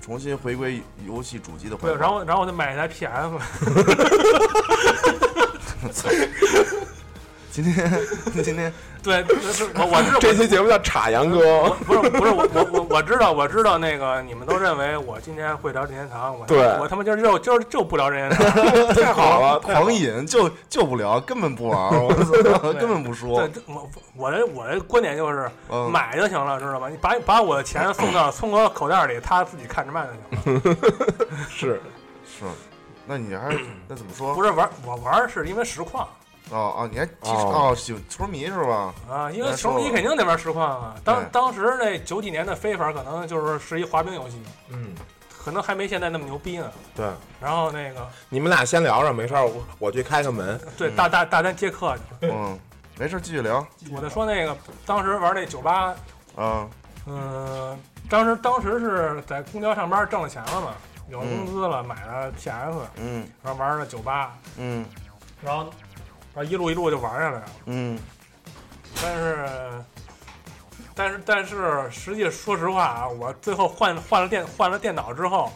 [0.01, 3.09] 重新回归游戏主机的怀对，然后然后我就买一台 PS，
[7.53, 8.01] 今天
[8.43, 18.65] 今天 对，是我我知道这期节目叫插杨哥，不是不是我我我我知道我知道那个你们都认为我今天会聊任天堂，我对我他妈今儿就今儿就不聊任天堂。
[18.95, 23.61] 太好了，狂饮就就不聊，根本不玩，我操，根本不说对，。
[23.67, 26.89] 我我的我的观点就是嗯，买就行了，知道吗？
[26.89, 30.77] 你把把我的钱送到聪哥口袋里，他自己看着卖就行了。
[31.51, 31.79] 是
[32.25, 32.45] 是，
[33.05, 34.33] 那你还是那怎么说？
[34.33, 36.07] 不是玩我玩是因为实况
[36.53, 38.93] 哦哦，你还哦哦，喜球迷是吧？
[39.09, 40.95] 啊，因为球迷肯定得玩实况啊。
[41.03, 44.93] 当当时那九几年的飞法可能就是是一滑冰游戏，嗯，
[45.43, 46.71] 可能还没现在那么牛逼呢。
[46.95, 47.07] 对，
[47.41, 50.59] 然后那个你们俩先聊着，没事儿，我我去开个门。
[50.77, 52.57] 对大大大单接客去，嗯，
[52.99, 53.65] 没事，继续聊。
[53.91, 55.95] 我在说那个当时玩那酒吧，
[56.35, 56.67] 啊，
[57.07, 57.77] 嗯，
[58.09, 60.73] 当时当时是在公交上班挣了钱了嘛，
[61.09, 62.51] 有了工资了，买了 PS，
[62.97, 64.85] 嗯然后玩了酒吧，嗯
[65.41, 65.65] 然后
[66.33, 67.45] 然后一路一路就玩下来了。
[67.65, 67.97] 嗯
[69.01, 69.49] 但是，
[70.95, 75.51] 但是但是，实际说实话啊，我最后换换了电换了电脑之后，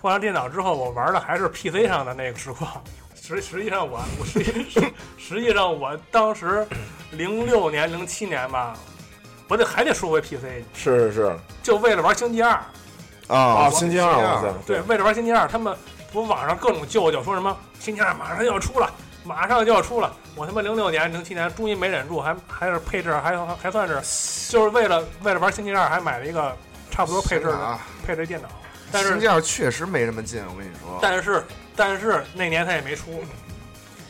[0.00, 2.82] 换了电脑之后，我玩的还是 PC 上的那个实况。
[3.14, 6.66] 实实际上我我实际实 实际上我当时
[7.12, 8.76] 零六年零七年吧，
[9.48, 10.42] 我得还得说回 PC，
[10.74, 12.60] 是是是，就为了玩星际二。
[13.28, 15.74] 啊啊，星期二，对，为了玩星期二，他们
[16.12, 18.92] 不网上各种舅舅说什么星期二马上就要出了，
[19.24, 20.14] 马上就要出了。
[20.34, 26.56] 我他妈零六年、零七年终于没忍住，还还是配置还还算是，就是为了为了玩星际二，还买了一个
[26.90, 28.48] 差不多配置的啊，配置电脑。
[28.90, 30.98] 但是星际二确实没什么劲，我跟你说。
[31.00, 33.22] 但是但是那年他也没出，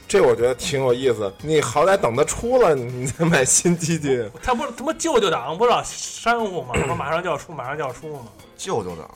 [0.08, 1.32] 这我觉得挺有意思。
[1.40, 4.28] 你好歹等它出了，你再买新机器。
[4.42, 6.74] 他不是他妈舅舅党不是老煽乎吗？
[6.84, 8.26] 说马上就要出，马上就要出嘛。
[8.56, 9.08] 舅舅党，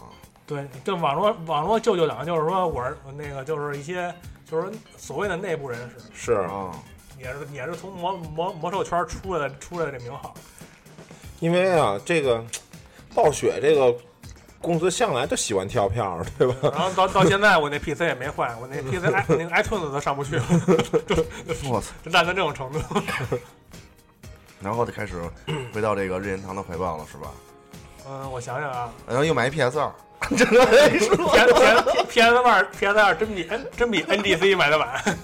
[0.47, 4.15] 对，就网络网络舅舅党，就是说我是那个就是一些
[4.49, 5.97] 就是所谓的内部人士。
[6.15, 6.71] 是，啊，
[7.19, 10.33] 也是也是从魔魔魔兽圈出来的出来的这名号，
[11.41, 12.45] 因为啊，这个
[13.15, 13.95] 暴雪这个
[14.61, 16.71] 公司向来就喜欢跳票，对吧？
[16.73, 20.45] 然后到到现在我那 PC 也没换，我那 PC i 那个 iTunes 都上不去了，
[21.69, 21.93] 我操！
[22.05, 22.81] 就烂到这种程度。
[24.61, 25.21] 然后就开始
[25.73, 27.31] 回到这个任天堂的怀抱了，是吧？
[28.09, 29.93] 嗯，我想想啊然后又买一 PS 二
[30.29, 35.17] ，，P S P P S 二 P S 二真比 N 真比 N G C 买的晚，哎，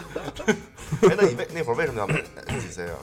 [1.17, 2.15] 那你为那会儿为什么要买
[2.49, 2.95] NGC 啊？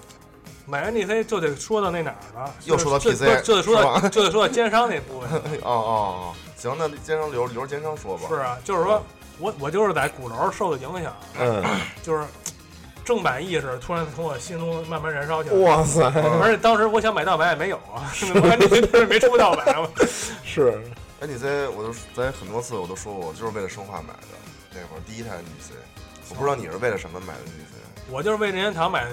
[0.66, 5.30] 买 N G C 就得说到那哪儿了，又说到 PC 就就得说到就得说到奸商那部分。
[5.64, 8.24] 哦哦哦，行，那奸商留留着奸商说吧。
[8.30, 9.02] 是啊，就是说
[9.40, 11.64] 我我就是在鼓楼受的影响，嗯，
[12.04, 12.24] 就是
[13.10, 15.56] 正版意识突然从我心中慢慢燃烧起来。
[15.58, 16.04] 哇塞，
[16.44, 19.66] 而且当时我想买盗版也没有啊， 我感觉就是没出盗版。
[20.46, 20.80] 是
[21.20, 24.38] NGC 我都在很多次我都说过，我就是为了生化买的。
[24.72, 25.74] 那会儿第一台 NGC，
[26.30, 27.79] 我不知道你是为了什么买的 NGC。
[28.12, 29.12] 我就是为任天堂买的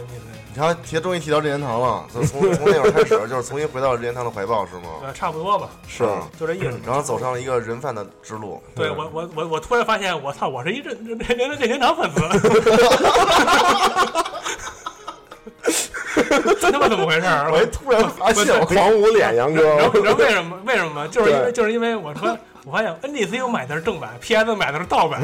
[0.55, 4.89] 你看，提终于提到任天堂了，就 从从那会儿开始，就是重新回到任天堂的怀抱，是吗？
[5.05, 6.81] 呃，差不多吧，是嗯就这意思。
[6.87, 8.63] 然后走上了一个人贩的之路。
[8.75, 12.21] 对我我我我突然发现，我操，我是一任任任任天堂粉丝，
[16.59, 17.51] 这他妈怎么回事儿？
[17.53, 20.57] 我还突然发现，我狂捂脸，杨哥然后，你知道为什么？
[20.65, 21.07] 为什么吗？
[21.07, 25.23] 就是因为对就是因为我说，我发现 NDC 我买的是正版，PS 买的是盗版。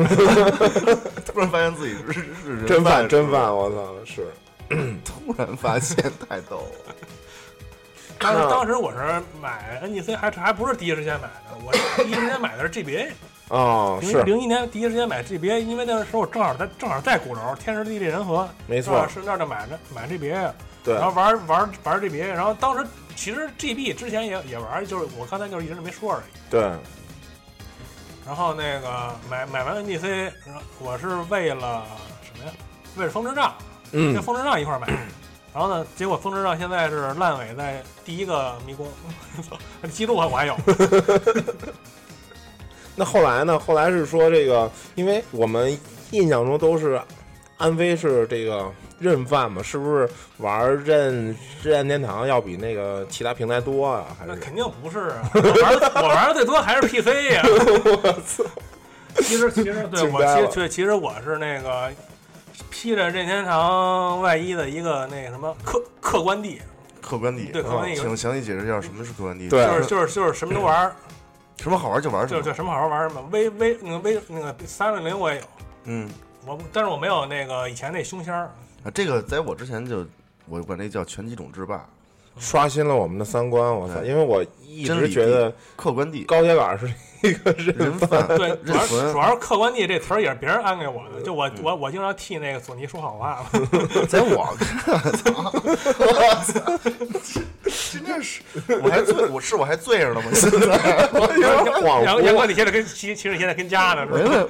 [1.27, 4.29] 突然发现自己是是人真犯真犯，我操，是
[5.05, 5.97] 突然发现
[6.29, 6.95] 太逗了。
[8.21, 8.99] 当时当时我是
[9.41, 11.73] 买 NDC 还还不是第一时间买的，我
[12.05, 13.09] 第一时间买的是 GBA。
[13.49, 20.53] 哦，零是零一年第一时间买 GBA，因为那个时候正好在正好在鼓楼，天时地利人和，没错，顺道就买着买 GBA，
[20.85, 26.23] 对然后玩玩玩 GBA，然后当时其实 GB 之前也也玩，就是我刚才就是一直没说而已。
[26.49, 26.71] 对，
[28.27, 29.75] 然后那个买买完
[30.55, 31.85] 后我是为了
[32.23, 32.53] 什么呀？
[32.97, 33.55] 为了风之杖，
[33.91, 34.89] 跟嗯，风之杖一块儿买。
[35.53, 38.89] 然后呢，结果风之杖现在是烂尾在第一个迷宫，
[39.93, 40.57] 记录我我还有。
[42.95, 43.59] 那后来呢？
[43.59, 45.77] 后来是说这个，因为我们
[46.11, 47.01] 印象中都是
[47.57, 48.71] 安危是这个
[49.03, 54.07] 任贩嘛，是不是玩任任天堂要比那个其他平台多啊？
[54.19, 55.31] 还是那肯定不是啊！
[55.35, 58.45] 我玩的 我玩的最多还是 PC 呀、我操
[59.17, 61.91] 其实其实对我呆了其实对其实我是那个
[62.71, 66.63] 披着任天堂外衣的一个那个什么客客观地，
[67.01, 69.49] 客观地，对客观地有请详细解释一下什么是客观地。
[69.49, 70.91] 对就是就是就是什么都玩，
[71.59, 72.41] 什么好玩就玩什么。
[72.41, 73.23] 就是就什么好玩玩什么。
[73.31, 75.45] 微微那个微那个三六零我也有，
[75.85, 76.09] 嗯，
[76.47, 78.51] 我但是我没有那个以前那胸仙儿。
[78.85, 80.07] 啊，这个在我之前就
[80.49, 81.87] 我管这叫拳击种制霸，
[82.39, 83.73] 刷新了我们的三观？
[83.73, 84.03] 我操！
[84.03, 86.91] 因为我一直觉得客观地，嗯高铁杆是
[87.23, 93.61] 一个人人贩，对， 主要主要是客观地这词儿也是别人安给我的，就我我我经常替那个索尼说好话嘛。
[94.09, 96.79] 在我看，操，我操，
[97.93, 98.43] 真的是，
[98.83, 100.31] 我还醉，我是我还醉着呢吗？
[100.35, 104.49] 现在，恍杨杨哥，你现在跟其其实你现在跟家呢，是吧？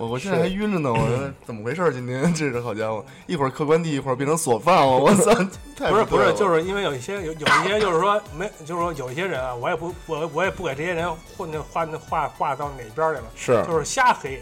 [0.00, 1.92] 我我现在还晕着呢，我说怎么回事儿？
[1.92, 5.30] 今天 这是好家伙，一会儿客观地，一会儿变成锁饭了，我操！
[5.76, 14.40] 太不是不是，就是因为有一些有有一些就是说没，就是说有一些人啊，我也不我我也不给这些人混那画那画画到哪边儿去了，是就是瞎黑，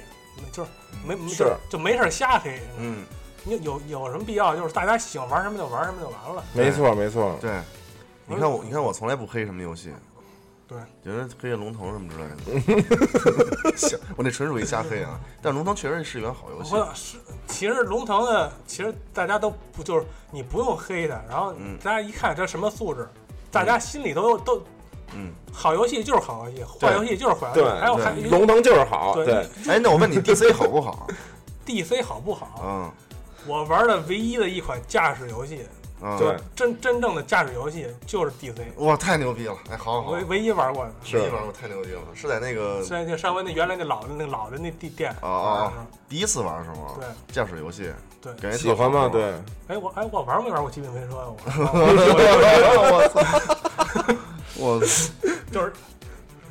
[0.53, 0.71] 就是
[1.05, 2.63] 没没是就就没事儿瞎黑。
[2.79, 3.05] 嗯，
[3.43, 4.55] 你有有什么必要？
[4.55, 6.45] 就是大家喜欢玩什么就玩什么就完了。
[6.53, 7.51] 没错没错，对，
[8.27, 9.93] 你看我，你看我从来不黑什么游戏，
[10.69, 12.25] 对，觉得黑龙腾什么之类
[13.73, 15.19] 的， 行我那纯属于瞎黑啊。
[15.41, 21.79] 但龙腾确实是一款好游戏，我是其实龙腾的，其实大家都不就是你不用黑它，然后嗯。
[21.83, 23.09] 大家一看这什么素质，
[23.51, 24.63] 大家心里都有都
[25.15, 29.25] 嗯，好游戏就是好游戏，坏游戏就是坏游戏，还有还龙腾就是好，对。
[29.25, 31.07] 对，哎，那我问你，DC 好不好
[31.65, 32.61] ？DC 好不好？
[32.63, 32.93] 嗯。
[33.47, 35.61] 我玩的唯一的一款驾驶游戏，
[36.01, 39.57] 嗯，对真真正的驾驶游戏就是 DC，哇，太牛逼了！
[39.71, 40.93] 哎，好好好，唯唯一玩过的。
[41.03, 45.73] 是第一玩过太牛逼了，是在那个在那上回那原来那老的那个老的那地店啊啊
[46.09, 46.95] 第一次玩是吗？
[46.99, 49.09] 对驾驶游戏，对感觉喜欢吗？
[49.13, 49.23] 对，
[49.69, 51.17] 哎我哎我玩没玩过极品飞车？
[51.17, 51.37] 我
[52.93, 54.15] 我操！
[54.59, 55.73] 我就是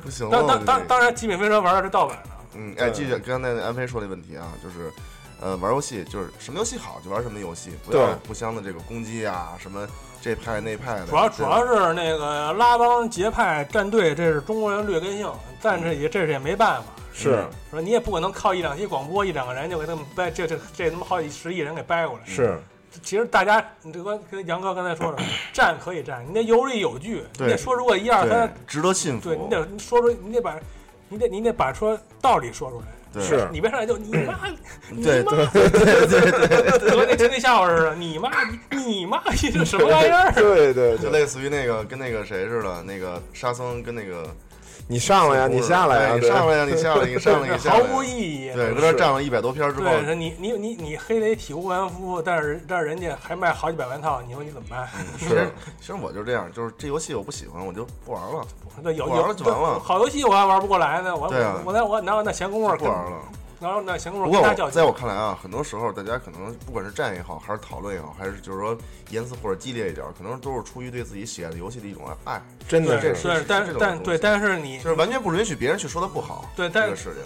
[0.02, 4.92] 不行了，当当当当然极品飞车玩的是盗版的，嗯，哎，继续刚才那安飞说的问题啊，就是，
[5.40, 9.86] 呃，玩游戏就是什么游戏好就玩什么游戏，不要互相的这个攻击啊，什么
[10.20, 11.06] 这派那派的。
[11.06, 15.30] 主要主要是那个拉帮结派战队，这是中国人劣根性，
[15.62, 16.88] 但是也这是也没办法。
[17.12, 22.24] 是说你也不可能靠一两期广播一两个人就给他们掰，这这这他妈好几十亿人给掰过来。
[22.26, 22.60] 是，
[23.02, 25.22] 其实大家，你这个跟杨哥刚才说的，
[25.52, 29.28] 站可以站，你得有理有据，你得说出个一二三，值得信服。
[29.28, 30.56] 对你得你说出，你得把，
[31.08, 32.86] 你得你得把说道理说出来。
[33.12, 33.22] 对。
[33.22, 33.48] 是。
[33.52, 34.38] 你别上来就你妈，
[34.90, 40.32] 你对妈，对对对对， 和那听那笑话似的，你妈你你妈，你这什么玩意儿？
[40.34, 44.34] 对对对，就类似于那个跟那个谁似的，那个沙僧跟那个
[44.90, 48.50] 你上来呀，你下来呀，你上来呀，你下来，你上来， 你下毫，无意义。
[48.54, 54.88] 对，搁这站了一百多篇之后，对，你你你你黑得体无完肤，但是但是人家还卖好几百万套，你说你怎么办？
[55.18, 55.46] 其实
[55.78, 58.42] 其实我就这样，就是这游戏我不喜欢，我就不玩了，
[58.82, 59.78] 对，有玩了有就完了。
[59.78, 61.28] 好游戏我还玩不过来呢，我
[61.66, 63.12] 我那我哪有那闲工夫不玩了。
[63.60, 64.84] 哪有那闲工不过我夫跟他较劲在？
[64.84, 68.76] 我看来啊，很多时候大家可能不管是战也好，还是讨论也好，还是就是说
[69.10, 76.48] 言辞或者激烈一点，可能都是出于对自己喜爱的游戏的一种爱，真的这是，但是但对，但是你就是完全不允许别人去说他不好。
[76.54, 77.22] 对，但这个事情，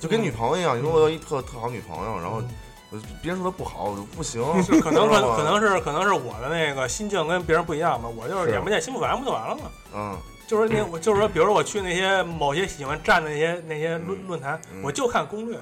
[0.00, 2.42] 就跟女朋友一样，你说我有一特特好女朋友，然后
[2.90, 4.42] 我别人说她不好，我就不行。
[4.62, 9.62] 是可能可能可能是可能是我的那个心境跟别人不一样吧，我就是是眼不见心不烦，不就完了吗？
[9.94, 10.16] 嗯，
[10.48, 14.82] 就是那我就是说，比如说我去那些某些喜欢站的那些那些论论坛，嗯。
[14.82, 15.58] 我就看攻略，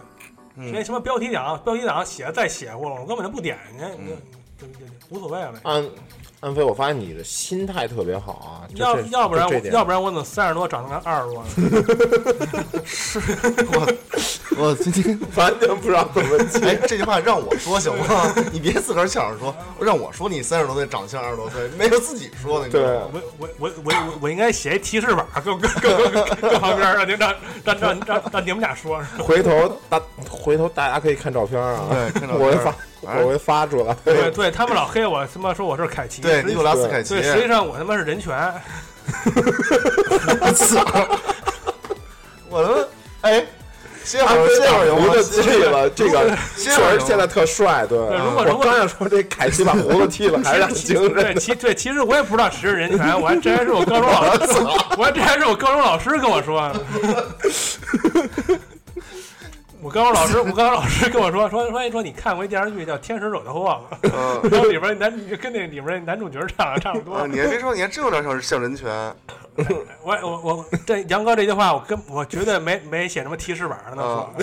[0.54, 0.70] 嗯。
[0.72, 4.16] 那什么标题党，标题党写的再邪乎了，我根本就不点人家，嗯。
[4.56, 5.60] 就就就无所谓了。
[5.64, 5.84] 安
[6.46, 12.82] 安飞，我发现你的心态特别好啊，就要要不然我要不然我怎么三十多长得跟二十多呢？
[12.84, 13.18] 是
[13.72, 13.92] 我
[14.56, 16.64] 我今天 完全不知道怎么接。
[16.64, 18.32] 哎，这句话让我说行吗？
[18.52, 23.20] 你别自个儿抢着说，让我说你三十多岁长相二十多岁，没有自己说的，你知道吗？
[23.38, 29.02] 我我我我我我应该写一提示板，搁搁搁搁搁旁边，让您让让让让让你们俩说。
[29.18, 32.70] 回头大回头大家可以看照片啊，对看照片我会发
[33.06, 33.94] 哎我会发出来。
[34.04, 38.34] 对对，他们老黑我，他妈说我是凯奇，实际对尼古拉斯凯奇，对，实际上我他妈是人权。
[40.40, 40.84] 我操！
[42.50, 42.76] 我他妈
[43.22, 43.44] 哎，
[44.04, 44.94] 歇会安儿，飞歇会儿？
[44.96, 47.86] 胡子剃了，这个确歇会儿现在特帅。
[47.86, 51.36] 对，如果如果我刚要说这凯奇把胡子剃了， 还是让其精对神。
[51.38, 54.52] 其对，其实我也不知道谁是人权，我还这还是我高中老师，
[54.98, 56.80] 我还这还是我高中老师跟我说的。
[59.86, 63.82] 我高中老师，我高中老师跟我说说说说你看过一电视剧叫《天使惹的祸》吗？
[64.42, 67.28] 嗯然后里边男跟那里边男主角长得差不啊，多。
[67.28, 68.88] 你还别说，你还真有点像像人权。
[70.02, 74.26] 我我我这杨哥这句话，我跟我绝对没没写什么提示板呢。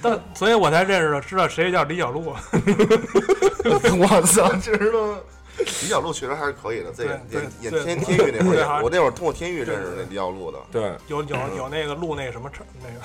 [0.00, 2.24] 但所以我才认识了，知道谁叫李小璐。
[2.24, 2.34] 我
[4.22, 5.18] 操，这知道吗？
[5.64, 13.00] 李小璐确实还是可以的，这个演演天天域那会儿，我那会儿通过天域认识那李小璐的，对，有有有那个录那个什么唱那个，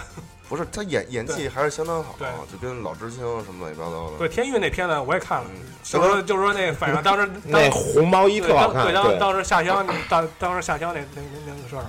[0.47, 2.15] 不是他演演技还是相当好，
[2.51, 4.17] 就跟老知青什么乱七八糟的。
[4.17, 8.93] 对天域那片子我也看了，嗯，就是说就是说那个反正当时那红毛衣对特好看。
[8.93, 11.85] 当对当，当时下乡当当时下乡那那那那个事儿，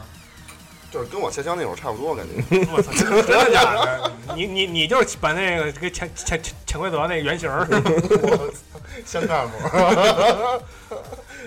[0.90, 2.66] 就是跟我下乡那会儿差不多感觉。
[2.72, 4.12] 我操，真的假的？
[4.35, 8.50] 你你你就是把那个给潜潜潜潜规则那个原型儿， 我
[9.05, 9.57] 乡干部。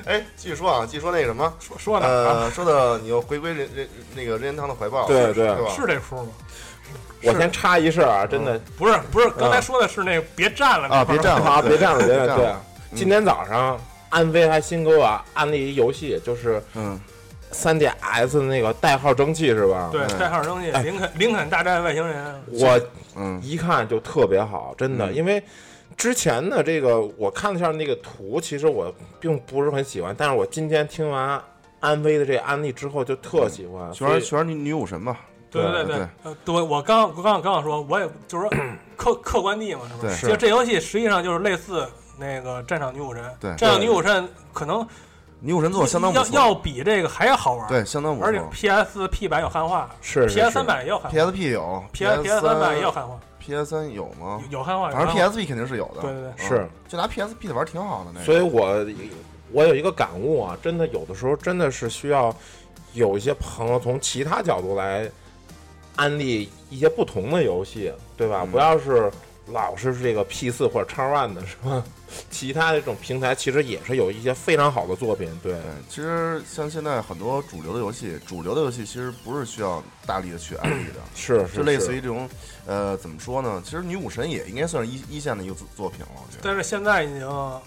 [0.06, 5.69] 哎，继续说啊，继续说那个什么，说说呢说的你又回归人人那个任天堂的怀抱，对对是吧？
[5.75, 6.29] 是这出吗？
[7.23, 12.62] 我先插一事儿啊，真的不是不是，刚才说的是那个别站了啊别站了啊，别站了，别站了。
[12.95, 13.79] 今天早上
[14.10, 16.99] 安飞还新给我安利一游戏，就是嗯，
[17.54, 19.89] 3DS 那个代号蒸汽是吧？
[19.92, 20.18] 对，嗯。
[20.20, 20.82] 代号东西，哎。
[20.84, 22.82] 林肯林肯大战外星人，我
[23.16, 23.39] 嗯。
[23.44, 25.16] 一看就特别好，真的，嗯。
[25.16, 25.42] 因为
[25.96, 31.42] 之前的这个我看了一下那个图，其实我并不是很喜欢，但是我今天听完
[31.80, 35.18] 安威的这个案例之后就特喜欢，全是全是女女武神吧？
[35.52, 38.58] 对对对对，呃，对，我刚我刚刚想说，我也就是说
[38.98, 40.12] 客客观地嘛，是不对。
[40.12, 40.28] 是？
[40.30, 41.88] 就这游戏实际上就是类似
[42.18, 43.56] 那个战场女武神，对。
[43.56, 44.84] 战场女武神可能
[45.45, 48.41] 女武神作相当不错，要要比这个还要好玩，，对，相当不而且。
[48.51, 54.41] PS P 版有汉化是是，PS 三是版也有汉化 PSP 有 PS PS 三版也有汉化，PS 三有吗？
[54.49, 56.01] 有有汉化，反正 PSP 肯定是有的。
[56.01, 58.25] 对对对嗯是，就拿 PSP 的玩儿挺好的那个。
[58.25, 58.86] 所以我
[59.51, 62.34] 我有一个感悟啊，真的有的时候真的是需要
[62.93, 65.10] 有一些朋友从其他角度来
[65.97, 68.43] 安利一些不同的游戏，对吧？
[68.45, 69.12] 嗯不要是
[69.47, 71.84] 老是这个 P 四或者 X One 的是吧？
[72.29, 82.29] 其他的这种平台其实也是有一些非常好的作品，对对，其实像现在很多主流的游戏，主流的游戏其实不是需要大力的去安利的，是是就类似于于这种，
[82.65, 83.62] 呃，怎么说呢？
[83.65, 86.41] 其实女武神也应该算是一一线的一个作作品了，我觉得。
[86.43, 87.62] 但是现在已经。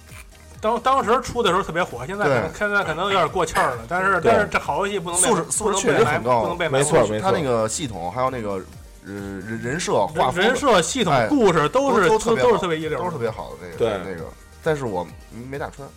[0.59, 3.85] 当当时出的时候特别火，现在可能现在可能有点过气儿了。
[3.87, 8.59] 但是但是这好游戏不能被素质不素质确实很高不能被埋没没错它那个系统还有那个
[9.07, 14.29] 呃人人设画风人设、系统哎、故事都是都特别都是特别一流，都是特别好的那个对那个，
[14.63, 15.07] 但是我
[15.49, 15.89] 没打穿。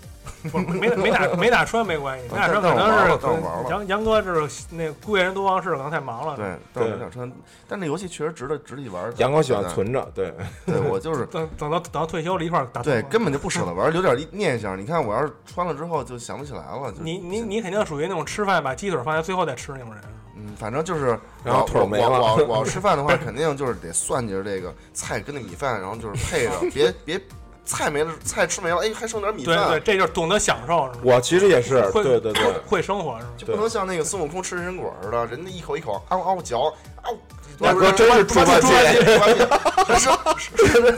[0.52, 6.36] 不没没打没打穿没关系， 没打穿可能了但我玩了是杨杨哥这是那孤野人多忘事，可能太忙了。
[6.36, 7.30] 对，但是没打穿。
[7.68, 9.12] 但那游戏确实值得值得一玩。
[9.18, 10.32] 杨哥喜欢存着，对，
[10.68, 12.82] 对我就是等等到等到退休了，一块儿打。
[12.82, 14.80] 对，根本就不舍得玩，留点念想。
[14.80, 16.92] 你看我要是穿了之后就想不起来了。
[16.92, 20.02] 就你你你肯定属于那种吃饭把鸡腿放在最后再吃那种人。
[20.60, 27.22] 嗯，反正就是，然后我腿儿没了我我我我要吃饭的话，肯定就是得算计着这个菜跟那米饭，然后就是配着， 别别
[27.70, 31.02] 菜没了，菜吃没了，哎，还剩点米对对，饭，这就是懂得享受，是吧？
[31.04, 33.32] 我其实也是，会对对对会，生活是吧？
[33.38, 37.16] 就不能像那个孙悟空吃人参果似的，人家一口一口嗷嗷嚼，嗷。
[37.60, 39.04] 大哥真是猪八戒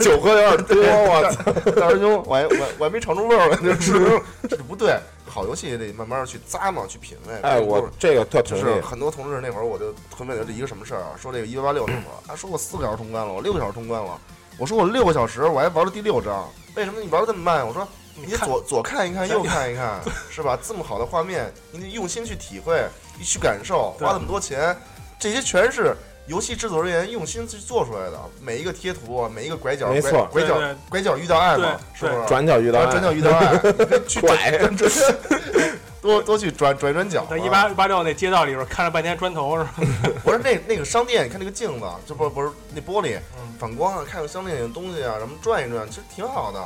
[0.00, 4.96] 酒喝有点多，我操，大师兄，我还我我还没尝出味儿来就吃，这不对。
[5.28, 7.34] 好游戏也得慢慢去咂嘛，去品味。
[7.42, 14.16] 哎，我这个特就是，很多同志那会儿，我就特别觉得一个什么事儿啊，说这个一八八六那会儿，啊，说我四个小时通关了，我六个小时通关了，
[14.56, 17.66] 我说我六个小时我还玩了第六章，为什么你玩的这么慢？
[17.66, 20.00] 我说你左左看一看，右看一看，
[20.30, 20.58] 是吧？
[20.62, 22.82] 这么好的画面，你得用心去体会，
[23.18, 24.76] 你去感受，花那么多钱，
[25.18, 25.94] 这些全是
[26.26, 30.28] 游戏制作人员用心去做出来的，每一个贴图，每一个拐角，没错。
[30.32, 32.26] 拐拐角拐角遇到爱嘛，是不是？
[32.26, 32.86] 转角遇到爱。
[32.90, 33.58] 转角遇到爱，
[34.08, 34.36] 去拐。
[34.58, 34.90] 转转
[36.02, 37.28] 多多去转转转角啊。
[37.30, 39.74] 在一八八六那街道里边看了半天砖头是吧？
[40.22, 46.60] 不是那那个商店，你看那个镜子，这不不是那玻璃嗯反光啊，看个商店里的东西啊，什么转一转，其实挺好的，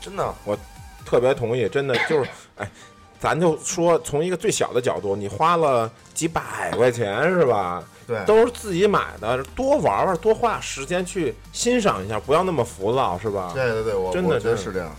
[0.00, 0.34] 真的。
[0.44, 0.56] 我
[1.04, 2.70] 特别同意，真的就是，哎，
[3.18, 7.82] 咱就说从一个最小的角度，你花了几百块钱是吧？
[8.06, 13.50] 对，都是自己买的，多玩玩，多花时间去欣赏一下，不要那么浮躁是吧？
[13.52, 14.94] 对对对，我真的真是这样。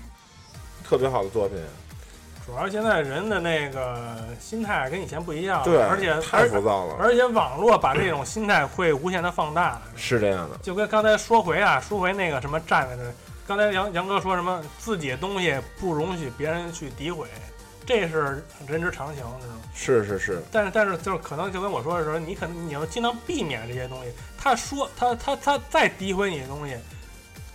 [0.83, 1.57] 特别好的作品，
[2.47, 9.81] 主要现在人的那个心态跟以前不一样，对，而且太而浮躁了，而且网络把这种心态会无限的放大。
[9.97, 13.13] 是这样的，就跟刚才说回啊，说回那个什么站在这，
[13.45, 17.27] 刚才杨杨哥说什么自己的东西不容许别人去诋毁，
[17.85, 19.61] 这是人之常情，知道吗？
[19.75, 24.11] 是是是，但是但是就是可能就跟我说的时候，你可能你要尽量避免这些东西。
[24.37, 26.77] 他说他他他再诋毁你的东西，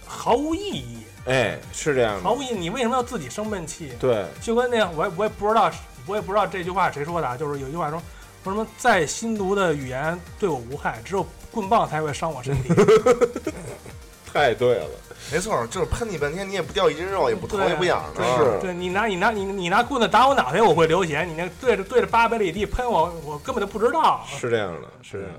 [0.07, 2.53] 毫无意义，哎，是这样的，毫无意义。
[2.53, 3.93] 你为什么要自己生闷气？
[4.01, 5.71] 对，就跟那样，我也我也不知道，
[6.07, 8.03] 我也不知道这句话谁说的啊，就是有一句话说
[8.43, 12.71] 说什么再新毒的语言对我无害，只有棍棒才会伤我身体。
[14.33, 14.87] 太对了，
[15.31, 18.25] 没错，就是喷你半天，你也不掉一斤肉，也不疼对也不痒的。
[18.39, 24.25] 是对你拿你拿你你拿棍子打我脑袋，我会流血；你那对着对着八百里地喷我，我根本就不知道。
[24.27, 25.33] 是这样的，是这样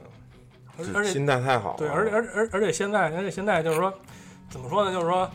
[0.93, 3.91] 的，而而且心态太好了，对，而且而而而且现在，而且现在就是说，
[4.51, 4.91] 怎么说呢？
[4.91, 5.27] 就是说，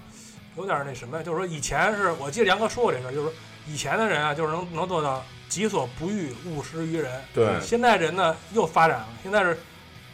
[0.59, 3.32] 有点那什么，就是说，以前是我记得杨哥说过这事，就是说
[3.66, 7.22] 以前的人啊，就是能能做到己所不欲，勿施于人。
[7.32, 9.59] 对现在人呢又发展了，现在是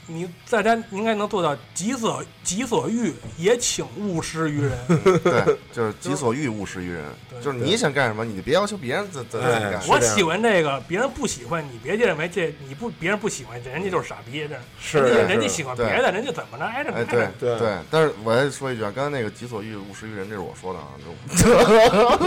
[0.06, 4.72] 你大家应该能做到己所己所欲，也请勿施于人。
[5.22, 7.04] 对，就是己所欲，勿施于人。
[7.42, 9.80] 就是你想干什么，你就别要求别人怎怎么哎干。
[9.88, 17.32] 我喜欢这个，别人不喜欢，你别认为这你不别人不喜欢，人家就是傻逼，这是人家人家喜欢别的，人家怎么着挨着哎，挨对着。
[17.40, 20.86] 对对，但是我还说一句啊，刚才那个己所欲，勿施于人，这是我说的啊。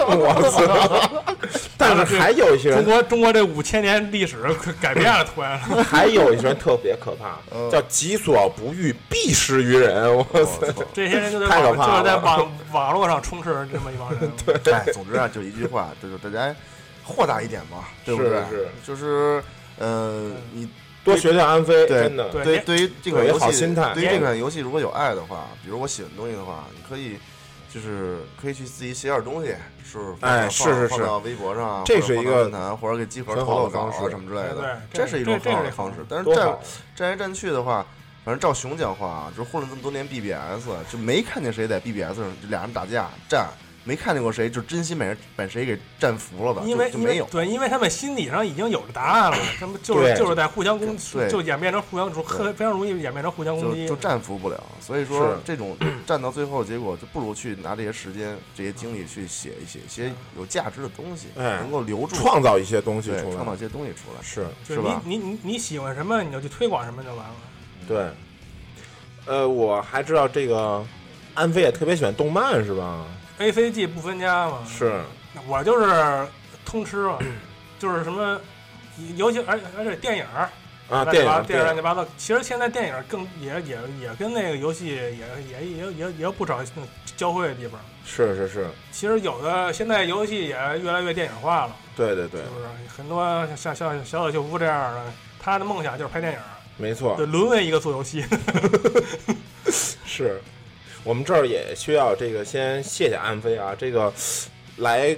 [0.09, 1.35] 我操！
[1.77, 4.37] 但是还有一些人，中国中国这五千年历史
[4.81, 5.59] 改变了，突然。
[5.85, 10.15] 还有一些人特别可怕，嗯叫己所不欲，必施于人。
[10.15, 10.83] 我我操！
[10.93, 14.31] 这些人太可怕了就是在网网络上充斥着这么一帮人。
[14.43, 16.55] 对，哎，总之啊，就一句话，就是大家
[17.03, 18.31] 豁达一点嘛，对不对？
[18.49, 19.43] 是是就是
[19.77, 20.67] 呃，你
[21.03, 27.17] 多学学安飞，对真的对对对于这款游戏，好心态对于这款游戏如果有爱的话，比如我喜欢东西的话，你可以
[27.77, 29.55] 就是可以去自己写点东西，
[29.85, 36.03] 是放哎是是是放到微博上啊，或者这是一个论坛或者给集合投投稿什么之类的，对这是一种很好的方式。
[36.09, 36.57] 但是站！
[36.95, 37.85] 站来站去的话，
[38.25, 43.47] 反正照熊讲话啊，就是混了这么多年 BBS，就没看见谁在 BBS 上就俩人打架战，
[43.87, 47.25] 没看见过谁就真心把人把谁给战服了的，因为就就没有。
[47.31, 54.01] 对，因为他们心理上已经有了答案了， 他们就是就是在互相攻，击就演变成互相很非常容易演变成互相攻击就就。
[54.01, 64.21] 战服不了，所以说这种 战到最后，结果就不如去拿这些时间、这些精力去写一写一些有价值的东西，哎能够留住创造一些东西出来，创造一些东西出来。
[64.21, 67.35] 是就是吧你你你你喜欢什么，你就去推广什么就完了。
[67.87, 68.05] 对。
[69.25, 70.85] 呃，我还知道这个
[71.33, 73.05] 安飞也特别喜欢动漫，是吧？
[73.39, 74.99] A C G 不分家嘛，是，
[75.47, 76.27] 我就是
[76.65, 77.19] 通吃嘛，
[77.77, 78.39] 就是什么，
[79.15, 80.49] 尤其而而且电影儿
[80.89, 82.05] 啊，电影电影乱七八糟。
[82.17, 86.59] 其实现在电影更也也也跟那个游戏也也也也也有不少
[87.15, 87.79] 交汇的地方。
[88.05, 92.65] 是是是，其实有的现在游戏也越来越电影化了，对对对是，不是？
[92.97, 96.39] 很多像像小小秀夫这样的，他的梦想就是拍电影，
[96.77, 98.25] 没错对，，沦为一个做游戏。
[100.05, 100.41] 是。
[101.07, 104.11] 我们这儿也需要这个先谢谢安飞啊，这个
[104.75, 105.15] 来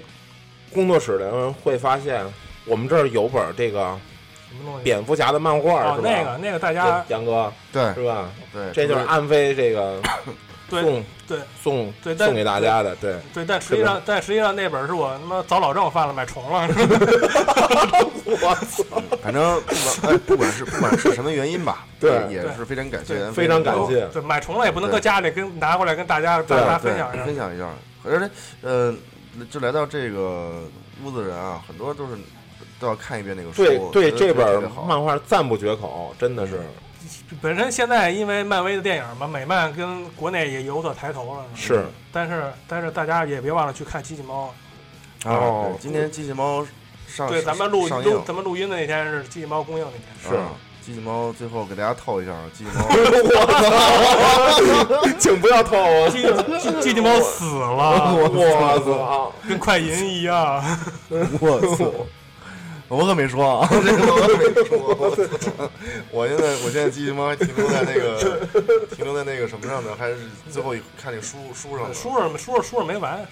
[0.71, 2.23] 工作室的人会发现，
[2.65, 3.99] 我们这儿有本这个
[4.47, 4.83] 什么东西？
[4.83, 6.09] 蝙蝠侠的漫画，哦，是吧？
[6.11, 8.29] 那个那个大家杨哥对是吧？
[8.53, 10.33] 对，这就是安飞这个对
[10.69, 16.67] 送对送对送给大家的，对，对，但实际上但实际上那本是我他妈早老症犯了，买重了。
[18.25, 27.25] 我操，反正不管哎，不管是不管是什么原因吧， 对也是非常感谢非常感谢对，买重了也不能搁家里跟拿过来跟大家对大家分享一下。
[27.25, 27.67] 分享一下。
[28.03, 28.29] 而且
[28.61, 28.95] 呃，
[29.49, 30.63] 就来到这个
[31.03, 32.11] 屋子人啊，很多都是
[32.79, 36.61] 都要看一遍那个书，对对，这本漫画赞不绝口，真的是
[37.41, 41.43] 本身现在因为漫威的电影嘛，美漫跟国内也有所抬头了。
[41.55, 44.53] 是但是但是大家也别忘了去看机器猫。
[45.25, 46.65] 啊哦对今天机器猫
[47.07, 47.89] 上对，咱们录
[48.25, 50.03] 咱们录音的那天是机器猫公映那天。
[50.31, 50.49] 是啊
[50.81, 52.87] 机器猫，最后给大家透一下，机器猫
[55.19, 56.23] 请不要透我，机
[56.57, 60.63] 机机器猫死了，我操，跟快银一样。
[61.39, 61.91] 我操！
[62.89, 64.77] 我可没说啊，这 个我可没说。
[64.79, 65.69] 我！
[66.11, 68.47] 我现在我现在机器猫还停留在那个
[68.95, 69.91] 停留在那个什么上呢？
[69.97, 70.17] 还是
[70.51, 71.93] 最后一看那书书上呢？
[71.93, 73.25] 书上书上书上没完，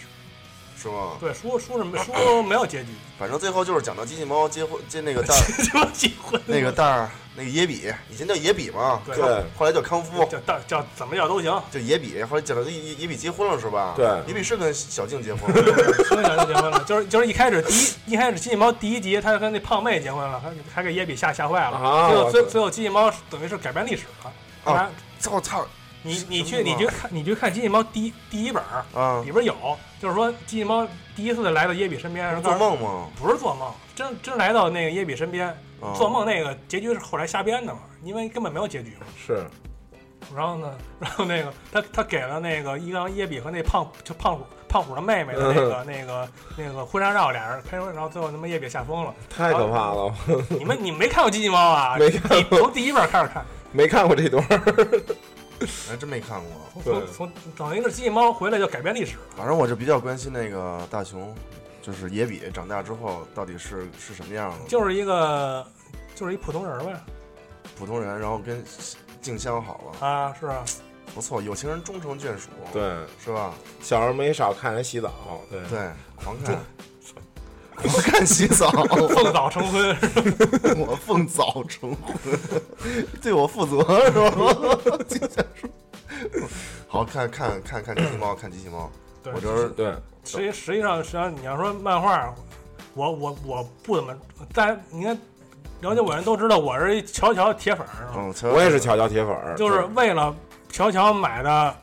[0.82, 1.18] 是吗？
[1.20, 13.94] 对，书书是书没有结局，反正最后就是讲到机器猫结婚接那个大就结婚那个蛋儿那个野比，以前叫野比嘛，对对后来叫康夫，叫叫叫怎么叫都行，就野比，后来讲到野野野比结婚了是吧？
[13.96, 24.32] 对野比是跟小静结婚 跟小静结婚了，就是就是一开始第一一开始机器猫第一集，他跟那胖妹结婚了，还还给野比吓吓坏了，啊最后最最后机器猫等于是改变历史了。
[24.64, 25.66] 啊啊，操操
[26.08, 29.22] 你你去你去看你去看机器猫第一第一本儿啊！
[29.26, 29.54] 里边有，
[30.00, 33.08] 就是说机器猫第一次来到耶比身边，做梦吗？
[33.20, 35.48] 不是做梦，真真来到那个耶比身边，
[35.82, 39.06] 啊做梦那个结局是后来瞎编的嘛，因为根本没有结局嘛。
[39.18, 39.46] 是
[40.36, 49.14] 然后呢， 然后那个他他给了那个伊冈耶比和那胖就胖虎胖虎的妹妹的那个 那个那个婚纱照，俩人拍，然后最后他妈耶比吓疯了。
[49.30, 50.14] 太可怕了，
[50.50, 51.96] 你们你没看过机器猫啊？
[51.98, 55.04] 没看你从第一本开始看，没看过这段儿。
[55.90, 56.84] 还真没看过。
[56.84, 59.22] 从从从等于是机器猫回来就改变历史了。
[59.36, 61.34] 反正我就比较关心那个大雄，
[61.82, 65.66] 就是野比长大之后到底是是什么样的，就是一个
[66.16, 66.94] 就是一普通人呗
[67.78, 68.64] 普通人，然后跟
[69.22, 70.64] 静香好了，啊，是啊，
[71.14, 72.82] 不错，有情人终成眷属，，对，
[73.24, 73.54] 是吧？
[73.82, 75.12] 小时候没少看人洗澡，
[75.50, 76.58] 对，对，狂看，
[77.78, 79.96] 狂看洗澡，凤早成婚，
[80.78, 82.16] 我凤早成婚，
[83.22, 85.70] 对我负责是吧？
[86.88, 88.90] 好看看看看机器猫，看机器猫，
[89.24, 89.34] 对。
[89.34, 92.34] 我觉得对，实际实际上，实际上你要说漫画，
[92.94, 94.16] 我我我不怎么，
[94.54, 95.18] 但你看
[95.82, 98.12] 了解我人都知道我是一乔乔铁粉儿，是吧？
[98.18, 100.36] 嗯，我也是乔乔铁粉儿，就是为了
[100.72, 101.76] 乔乔买的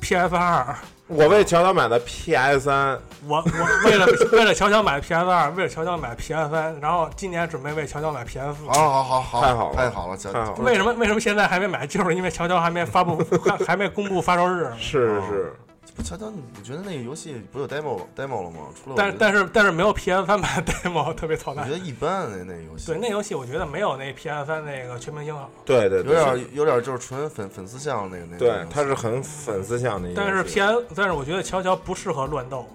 [0.00, 0.74] PS 二，
[1.14, 2.98] 我为乔乔买的 PS 三，
[3.28, 8.66] 我我为了 为了乔乔买 PS 二，为了乔乔买 PS 三，然后今年准备为乔乔买 PS 四。
[8.66, 11.84] 好好好好，太好了太好了，乔太好了不是为什么为什么现在还没买？
[11.86, 14.72] 就是因为乔乔还没发布，还还没公布发售日。
[14.78, 15.61] 是是是，不
[16.02, 18.58] 乔乔，你觉得那个游戏不有 demo demo 了吗？
[18.82, 21.78] 除了我觉得但但是但是没有 PS 三版 demo 特别操蛋我觉。
[21.78, 25.48] 得一般那那游戏，对，那游戏我觉得没有那 PS 三那个全明星好。
[25.64, 28.38] 对对对，有点有点就是纯粉粉丝向那个那个。
[28.38, 32.66] 对，它是很粉丝向的一个，但是 PS，但是我觉得乔乔不适合乱斗，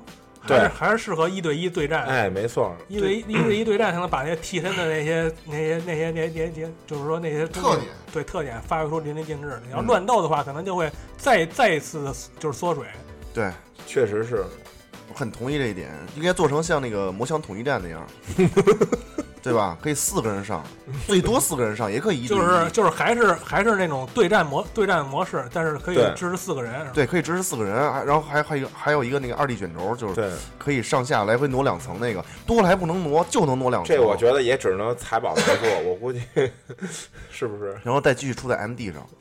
[0.42, 2.06] 还对是还是适合一对一对战。
[2.06, 9.60] 哎，没错，一对一一对一对战才能把那些替身的那些那些那些那些那些，就是说那些特点对特点发挥出淋漓尽致。
[9.66, 12.86] 你要嗯乱斗的话，可能就会再再一次的就是缩水。
[13.38, 13.52] 对，
[13.86, 14.44] 确实是，
[15.08, 18.04] 我很同意这一点，应该做成像那个魔枪统一战那样，
[19.42, 19.78] 对吧？
[19.82, 20.64] 可以四个人上，
[21.06, 26.86] 最多四个人上，也可以一对就是就是还是还是那种对战模对战模式，但是可以支持四个人。
[26.94, 33.96] 对，可以支持四个人，还然后还还有一个还有一个那个二 D 卷轴，就是对，可以上下来回挪两层，那个多了还不能挪，就能挪两层。
[33.96, 36.22] 这我觉得也只能财宝来做， 我估计
[37.32, 37.78] 是不是？
[37.84, 39.08] 然后再继续出在 MD 上。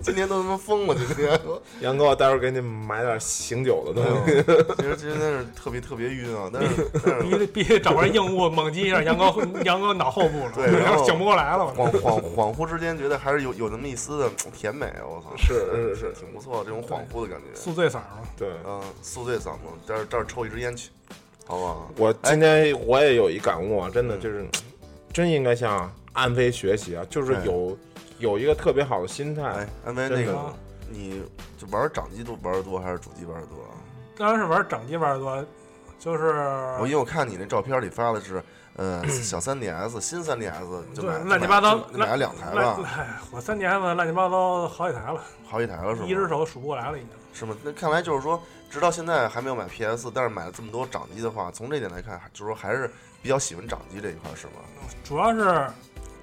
[0.00, 1.38] 今天都他妈疯了，今天。
[1.80, 4.42] 杨哥，待会儿给你买点醒酒的东西。
[4.78, 9.32] 其实今天是特别特别晕啊，但是但是必须必须找块硬物猛击一下杨哥
[9.64, 11.64] 杨哥脑后部了，对然后 醒不过来了。
[11.76, 17.58] 恍恍恍惚之间觉得还是有有那么一丝的甜美，我操，是是是挺不错，这种恍惚的感觉。
[17.58, 20.90] 宿醉嗓嘛，对，嗯，宿醉嗓嘛，这儿这儿抽一支烟去，
[21.46, 21.90] 好不好？
[21.96, 24.46] 我今天我也有一感悟啊，真的就是，
[25.12, 27.76] 真应该向安飞学习啊，就是有
[28.18, 30.52] 有一个特别好的心态哎。，安飞那个，
[30.90, 31.22] 你
[31.58, 33.74] 就玩掌机都玩的多还是主机玩的多啊？
[34.16, 35.44] 当然是玩掌机玩的多，
[35.98, 36.24] 就是
[36.78, 38.42] 我因为我看你那照片里发的是，
[38.76, 46.06] 呃，小 3DS、新 3DS 就对买乱七八糟就买了两台吧，哎，我三 DS 乱七八糟好几台了，好几台了是吗？
[46.06, 47.10] 一只手数不过来了已经。
[47.32, 47.56] 是吗？
[47.64, 48.40] 那看来就是说，
[48.70, 52.88] 直到现在还没有买 PS，但是买了这么多掌机的话，从这点来看，就是说还是
[53.22, 54.52] 比较喜欢掌机这一块，是吗？
[55.02, 55.66] 主要是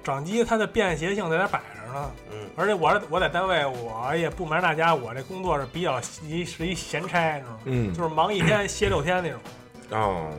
[0.02, 7.58] 掌机它的便携性在那摆着呢，嗯，而且我是我在单位，我也不瞒大家，我这工作是比较一是一闲差，知道吗？
[7.64, 9.38] 嗯，就是忙一天歇六天那种，
[9.92, 10.30] 哦，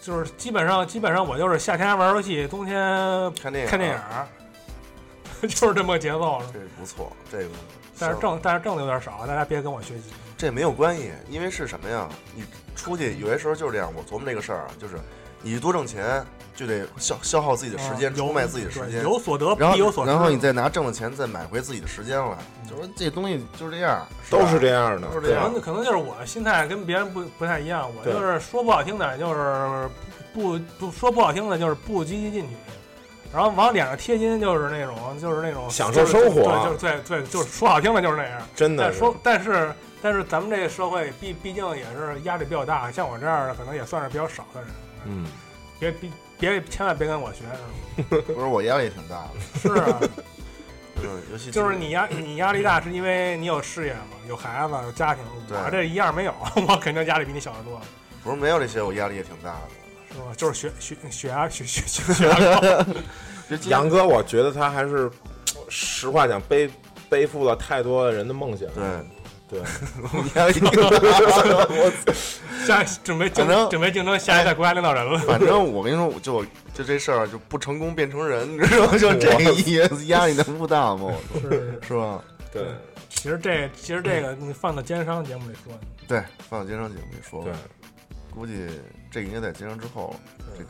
[0.00, 2.78] 就是基本上基本上我就是夏天玩游戏，冬天
[3.34, 4.26] 看电影，看电影，儿，
[5.48, 6.40] 就是这么个节奏。
[6.52, 7.50] 这不错，这个。
[7.98, 10.04] 但是挣但是挣的有点少，大家别跟我学习。
[10.36, 12.08] 这没有关系，因为是什么呀？
[12.34, 13.90] 你出去有些时候就是这样。
[13.96, 14.96] 我琢磨这个事儿啊，就是
[15.46, 16.24] 你多挣钱，
[16.56, 20.10] 就得消消耗自己的时间，啊出卖自己的时间，有所得然后必有所失。
[20.10, 22.36] 然后你再拿挣的钱再买回自己的时间来。
[22.68, 25.52] 就说这东西就是这样，都是这样的，可都是这样。
[25.52, 29.88] 能可能就是我心态跟别人不不太一样，我就是说不好听点，就是
[30.34, 32.56] 不不说不好听的，就是不积极进取，
[33.32, 36.42] 然后往脸上贴金，就是那种就是那种享受生活。
[36.42, 38.42] 对，就是对对，就是说好听的就是那样。
[38.56, 39.72] 真的说但是
[40.02, 44.70] 但是咱们这个社会毕毕竟也是压力比较大，像我这样的可能也算是比较少的人，
[45.08, 45.26] 嗯，
[45.78, 47.44] 别别别千万别跟我学，
[48.08, 49.60] 不是我压力也挺大的。
[49.60, 50.00] 是啊，
[51.02, 55.22] 嗯， 尤其就是你压你压力大，是因为你有事业嘛，有孩子，有家庭。
[55.48, 56.34] 我这一样没有，
[56.68, 57.80] 我肯定压力比你小得多，
[58.22, 59.68] 不是没有这些，我压力也挺大的。
[60.12, 60.26] 是吧？
[60.36, 62.86] 就是血血血压血血血血压高。
[63.68, 65.10] 杨哥，我觉得他还是
[65.68, 66.68] 实话讲背
[67.08, 68.68] 背负了太多人的梦想。
[68.70, 68.84] 对
[69.48, 69.60] 对，
[70.34, 71.68] 压力挺大的。
[71.70, 71.92] 我
[72.66, 75.18] 下 准备竞争准备竞争下一代国家领导人了。
[75.20, 76.44] 反正我跟你说，我就
[76.74, 78.92] 就这事儿就不成功变成人，你知道吗？
[78.98, 81.12] 就这个意思，压力能不大吗？
[81.40, 82.22] 是，是吧？
[82.52, 82.64] 对
[83.08, 85.72] 其实这其实这个你放到奸商节目里说，
[86.08, 87.52] 对，放到奸商节目里说对，，
[88.34, 88.66] 估计
[89.10, 90.20] 这个应该在奸商之后了。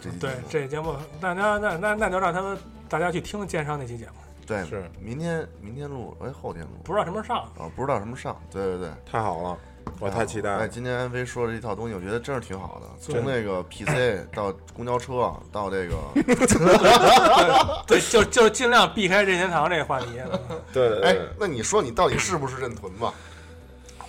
[0.03, 2.59] 这这对节目这节目，那那那那那就让他们
[2.89, 4.13] 大家去听奸商那期节目，
[4.47, 7.45] 对是明天明天录，哎，后天录不知道什么时候上。
[7.59, 8.41] 啊，不知道什么上。
[8.51, 9.59] 对对对，太好了，
[9.99, 10.69] 我太期待哎，了。
[10.69, 12.87] 今天安飞说的这套东西，我觉得真是挺好的。
[13.01, 15.97] 从那个 PC 到公交车，到这个
[17.87, 20.07] 对，就就尽量避开任天堂这个话题。
[20.19, 20.27] 哎
[20.73, 23.13] 对对对，，那你说你到底是不是认屯吧？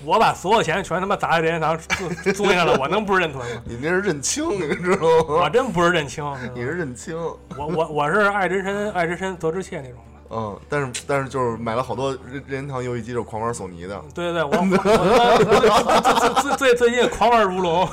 [0.06, 3.62] 我把所有钱全他妈砸在任天堂租租上了，我能不是认屯吗？
[3.66, 5.42] 你那是认清，你知道吗？
[5.42, 6.24] 我真不是认清，
[6.54, 7.18] 你是认清，
[7.58, 10.17] 我我我是爱之深爱之深责之切那种的。
[10.30, 14.04] 嗯，但是但是就是买了好多任任天堂游戏机，就是狂玩索尼的。
[14.14, 17.88] 对对对，我我最最最最近狂玩如龙。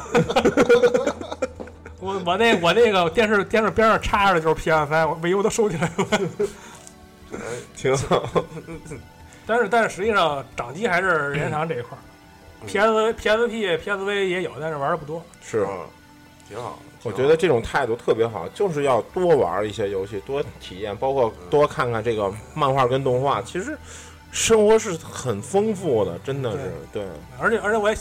[2.01, 6.07] 我我那我那个电视电视边上插着的就是 PS 三，我尾我都收起来了。
[7.77, 8.23] 挺好。
[9.47, 12.01] 但是但是实际上掌机还是任天堂这一块儿
[12.67, 15.23] ，PS PSP PSV 也有，但是玩的不多。
[15.43, 15.87] 是，啊，
[16.49, 16.79] 挺好。
[17.05, 23.43] 我觉得这种态度特别好，就是要多玩一些游戏，多体验，包括多看看这个漫画跟动画。
[23.43, 23.79] 其实
[24.33, 27.07] 生活是很丰富的，真的是对，
[27.39, 27.97] 而且而且我也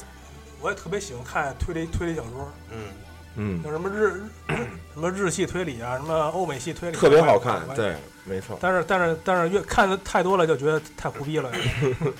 [0.61, 2.77] 我也特别喜欢看推理推理小说，嗯，
[3.35, 4.55] 嗯，有什么日日
[4.93, 8.57] 什么日系推理啊，什么欧美系推理，特别好看对，没错。
[8.61, 11.51] 但是但是但是越看的太多了，就觉得太胡逼了。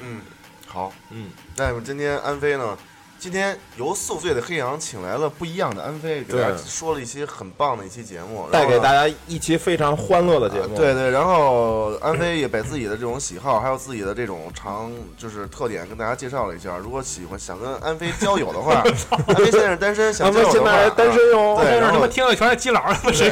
[0.01, 0.19] 嗯，
[0.67, 0.91] 好。
[1.11, 2.77] 嗯，那我们今天安飞呢？
[3.23, 9.07] 今天由宿醉的黑羊请来了不一样的安飞，给大家说了一些很棒的一期节目，带给大家。
[9.29, 10.75] 一期非常欢乐的节目。
[10.75, 16.77] 啊对对，然后安飞也把自己的这种喜好，还有自己的这种长就是特点跟大家介绍了一下。
[16.77, 18.83] 如果喜欢想跟安飞交友的话，
[19.27, 21.55] 安飞现在是单身，想交友的话，在单身哟。
[21.57, 23.31] 但是对然后他们听的全是基佬，他妈谁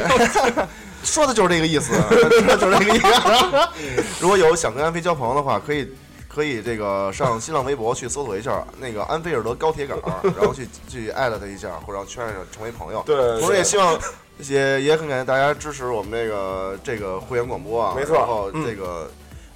[1.04, 3.68] 说的就是这个意思， 说的就是这个意思。
[4.20, 5.86] 如果有想跟安飞交朋友的话，可以
[6.34, 9.98] 可以这个上新浪微博去搜索一下 那个安菲尔德高铁杆，
[10.36, 13.02] 然后去去艾特他一下，或者圈上成为朋友。
[13.04, 13.98] 对同时也希望
[14.38, 17.94] 也也很感谢大家支持我们这个这个会员广播啊。
[17.94, 19.10] 没错然后嗯这个、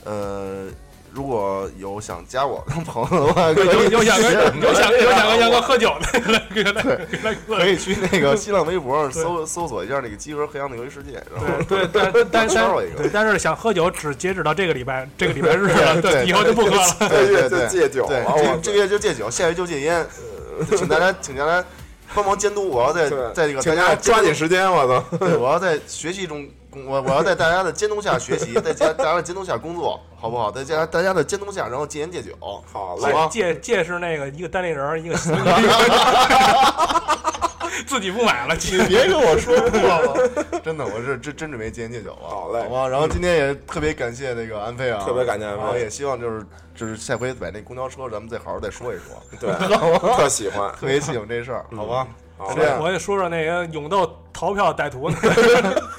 [0.05, 0.67] 呃，
[1.13, 17.09] 如果有想加我的朋友的话，可以有有想跟有想有想哥喝酒的， 可以去那个 新浪微博上搜搜索一下那个集合黑羊的游戏世界，然后对对，但 但圈我一个对，但是想喝酒只截止到这个礼拜，这个礼拜日了，对以后就不喝了。
[17.09, 19.97] 对对对，戒酒对，了这这个月就戒酒，下月就戒烟。
[20.59, 21.63] 呃请大家，请大家
[22.15, 25.19] 帮忙监督，我要在在这个请大家大家抓紧时间，我操！
[25.19, 26.49] 对，我要在学习中，
[26.85, 30.51] 我我要在大家的监督下学习，在家大家的监督下工作，好不好？
[30.51, 33.27] 在家大家的监督下，然后戒烟戒酒，好好嘞，吧？
[33.29, 35.17] 戒戒是那个一个单立人，一个
[37.87, 40.15] 自己不买了，你别跟我说 破了，
[40.65, 42.89] 真的，我是真真准备戒烟戒酒了，好嘞好吧？
[42.89, 49.51] 然后今天也特别感谢那个安飞啊，特别感谢安飞然后也希望就是就是下回买那公交车咱们再好好再说一说，对，
[50.17, 50.73] 特喜欢。
[50.73, 51.99] 特别喜欢这事儿，好吧？
[51.99, 52.09] 好
[52.55, 55.17] 这样我也说说那个勇斗逃票歹徒呢。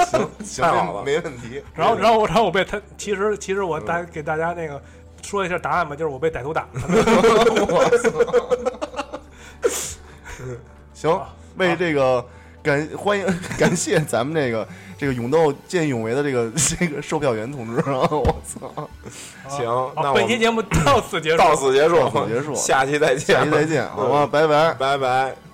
[0.05, 1.61] 行行，太好了没问题。
[1.73, 4.81] 然后，然后我，然后我被他，其实，其实我大给大家那个
[5.21, 6.79] 说一下答案吧，就是我被歹徒打了。
[10.93, 11.19] 行，
[11.57, 12.23] 为这个
[12.63, 13.25] 感欢迎
[13.57, 14.65] 感谢咱们这个
[14.97, 18.07] 这个勇斗见义勇为的这个这个售票员同志啊！
[18.09, 18.89] 我操，
[19.49, 21.37] 行好那我们本期节目到此结束。
[21.37, 24.73] 到此结束，到此结束下期再见，下期再见，好吧，拜拜。
[24.73, 25.46] 拜拜。